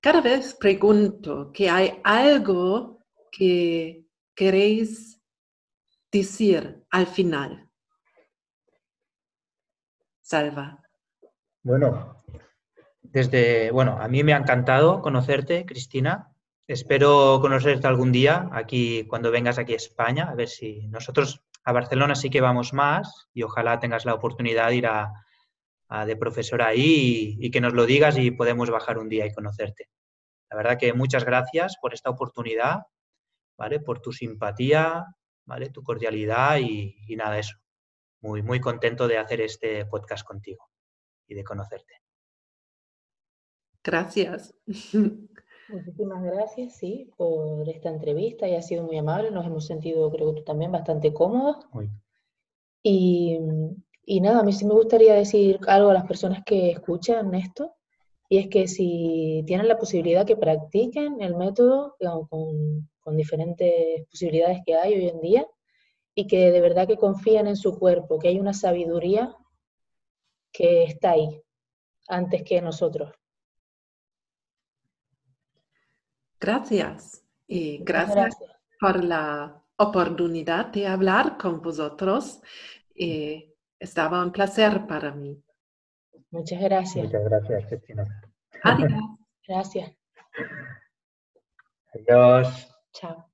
cada 0.00 0.20
vez 0.20 0.54
pregunto 0.54 1.52
que 1.52 1.70
hay 1.70 2.00
algo 2.02 3.06
que 3.30 4.06
queréis 4.34 5.22
decir 6.10 6.84
al 6.90 7.06
final. 7.06 7.69
Salva. 10.30 10.78
Bueno, 11.64 12.22
desde, 13.02 13.72
bueno, 13.72 13.98
a 14.00 14.06
mí 14.06 14.22
me 14.22 14.32
ha 14.32 14.36
encantado 14.36 15.02
conocerte, 15.02 15.66
Cristina. 15.66 16.32
Espero 16.68 17.40
conocerte 17.40 17.88
algún 17.88 18.12
día 18.12 18.48
aquí 18.52 19.06
cuando 19.08 19.32
vengas 19.32 19.58
aquí 19.58 19.72
a 19.72 19.76
España, 19.76 20.30
a 20.30 20.36
ver 20.36 20.48
si 20.48 20.86
nosotros 20.86 21.42
a 21.64 21.72
Barcelona 21.72 22.14
sí 22.14 22.30
que 22.30 22.40
vamos 22.40 22.72
más 22.72 23.26
y 23.34 23.42
ojalá 23.42 23.80
tengas 23.80 24.04
la 24.04 24.14
oportunidad 24.14 24.68
de 24.68 24.76
ir 24.76 24.86
a, 24.86 25.12
de 26.06 26.14
profesora 26.14 26.68
ahí 26.68 27.36
y, 27.40 27.50
que 27.50 27.60
nos 27.60 27.74
lo 27.74 27.84
digas 27.84 28.16
y 28.16 28.30
podemos 28.30 28.70
bajar 28.70 28.98
un 28.98 29.08
día 29.08 29.26
y 29.26 29.32
conocerte. 29.32 29.90
La 30.48 30.56
verdad 30.56 30.78
que 30.78 30.92
muchas 30.92 31.24
gracias 31.24 31.74
por 31.82 31.92
esta 31.92 32.08
oportunidad, 32.08 32.82
¿vale? 33.58 33.80
Por 33.80 33.98
tu 33.98 34.12
simpatía, 34.12 35.06
¿vale? 35.44 35.70
Tu 35.70 35.82
cordialidad 35.82 36.58
y, 36.58 36.94
y 37.08 37.16
nada, 37.16 37.36
eso 37.36 37.56
muy, 38.20 38.42
muy 38.42 38.60
contento 38.60 39.08
de 39.08 39.18
hacer 39.18 39.40
este 39.40 39.86
podcast 39.86 40.26
contigo 40.26 40.68
y 41.26 41.34
de 41.34 41.44
conocerte. 41.44 41.94
Gracias. 43.82 44.54
Muchísimas 45.68 46.22
gracias, 46.24 46.74
sí, 46.74 47.10
por 47.16 47.68
esta 47.68 47.90
entrevista 47.90 48.48
y 48.48 48.56
ha 48.56 48.62
sido 48.62 48.82
muy 48.82 48.98
amable. 48.98 49.30
Nos 49.30 49.46
hemos 49.46 49.66
sentido, 49.66 50.10
creo 50.10 50.34
que 50.34 50.40
tú 50.40 50.44
también, 50.44 50.72
bastante 50.72 51.14
cómodos. 51.14 51.58
Y, 52.82 53.38
y, 54.04 54.20
nada, 54.20 54.40
a 54.40 54.42
mí 54.42 54.52
sí 54.52 54.64
me 54.64 54.74
gustaría 54.74 55.14
decir 55.14 55.60
algo 55.68 55.90
a 55.90 55.94
las 55.94 56.06
personas 56.06 56.42
que 56.44 56.70
escuchan 56.70 57.34
esto, 57.34 57.76
y 58.28 58.38
es 58.38 58.48
que 58.48 58.66
si 58.66 59.44
tienen 59.46 59.68
la 59.68 59.78
posibilidad 59.78 60.26
que 60.26 60.36
practiquen 60.36 61.20
el 61.20 61.36
método 61.36 61.96
con, 62.28 62.88
con 63.00 63.16
diferentes 63.16 64.06
posibilidades 64.08 64.60
que 64.64 64.74
hay 64.74 64.94
hoy 64.94 65.08
en 65.08 65.20
día, 65.20 65.46
y 66.14 66.26
que 66.26 66.50
de 66.50 66.60
verdad 66.60 66.86
que 66.86 66.96
confían 66.96 67.46
en 67.46 67.56
su 67.56 67.78
cuerpo, 67.78 68.18
que 68.18 68.28
hay 68.28 68.38
una 68.38 68.52
sabiduría 68.52 69.34
que 70.52 70.84
está 70.84 71.12
ahí 71.12 71.42
antes 72.08 72.42
que 72.42 72.60
nosotros. 72.60 73.12
Gracias 76.40 77.24
y 77.46 77.78
gracias, 77.84 78.36
por 78.80 79.04
la 79.04 79.62
oportunidad 79.76 80.66
de 80.66 80.86
hablar 80.86 81.36
con 81.36 81.60
vosotros. 81.60 82.40
estaba 83.78 84.22
un 84.22 84.32
placer 84.32 84.86
para 84.86 85.12
mí. 85.12 85.42
Muchas 86.30 86.60
gracias. 86.60 87.04
Muchas 87.04 87.24
gracias, 87.24 87.66
Cristina. 87.66 88.22
Adiós. 88.62 88.92
Gracias. 89.46 89.92
Adiós. 91.92 92.68
Chao. 92.92 93.29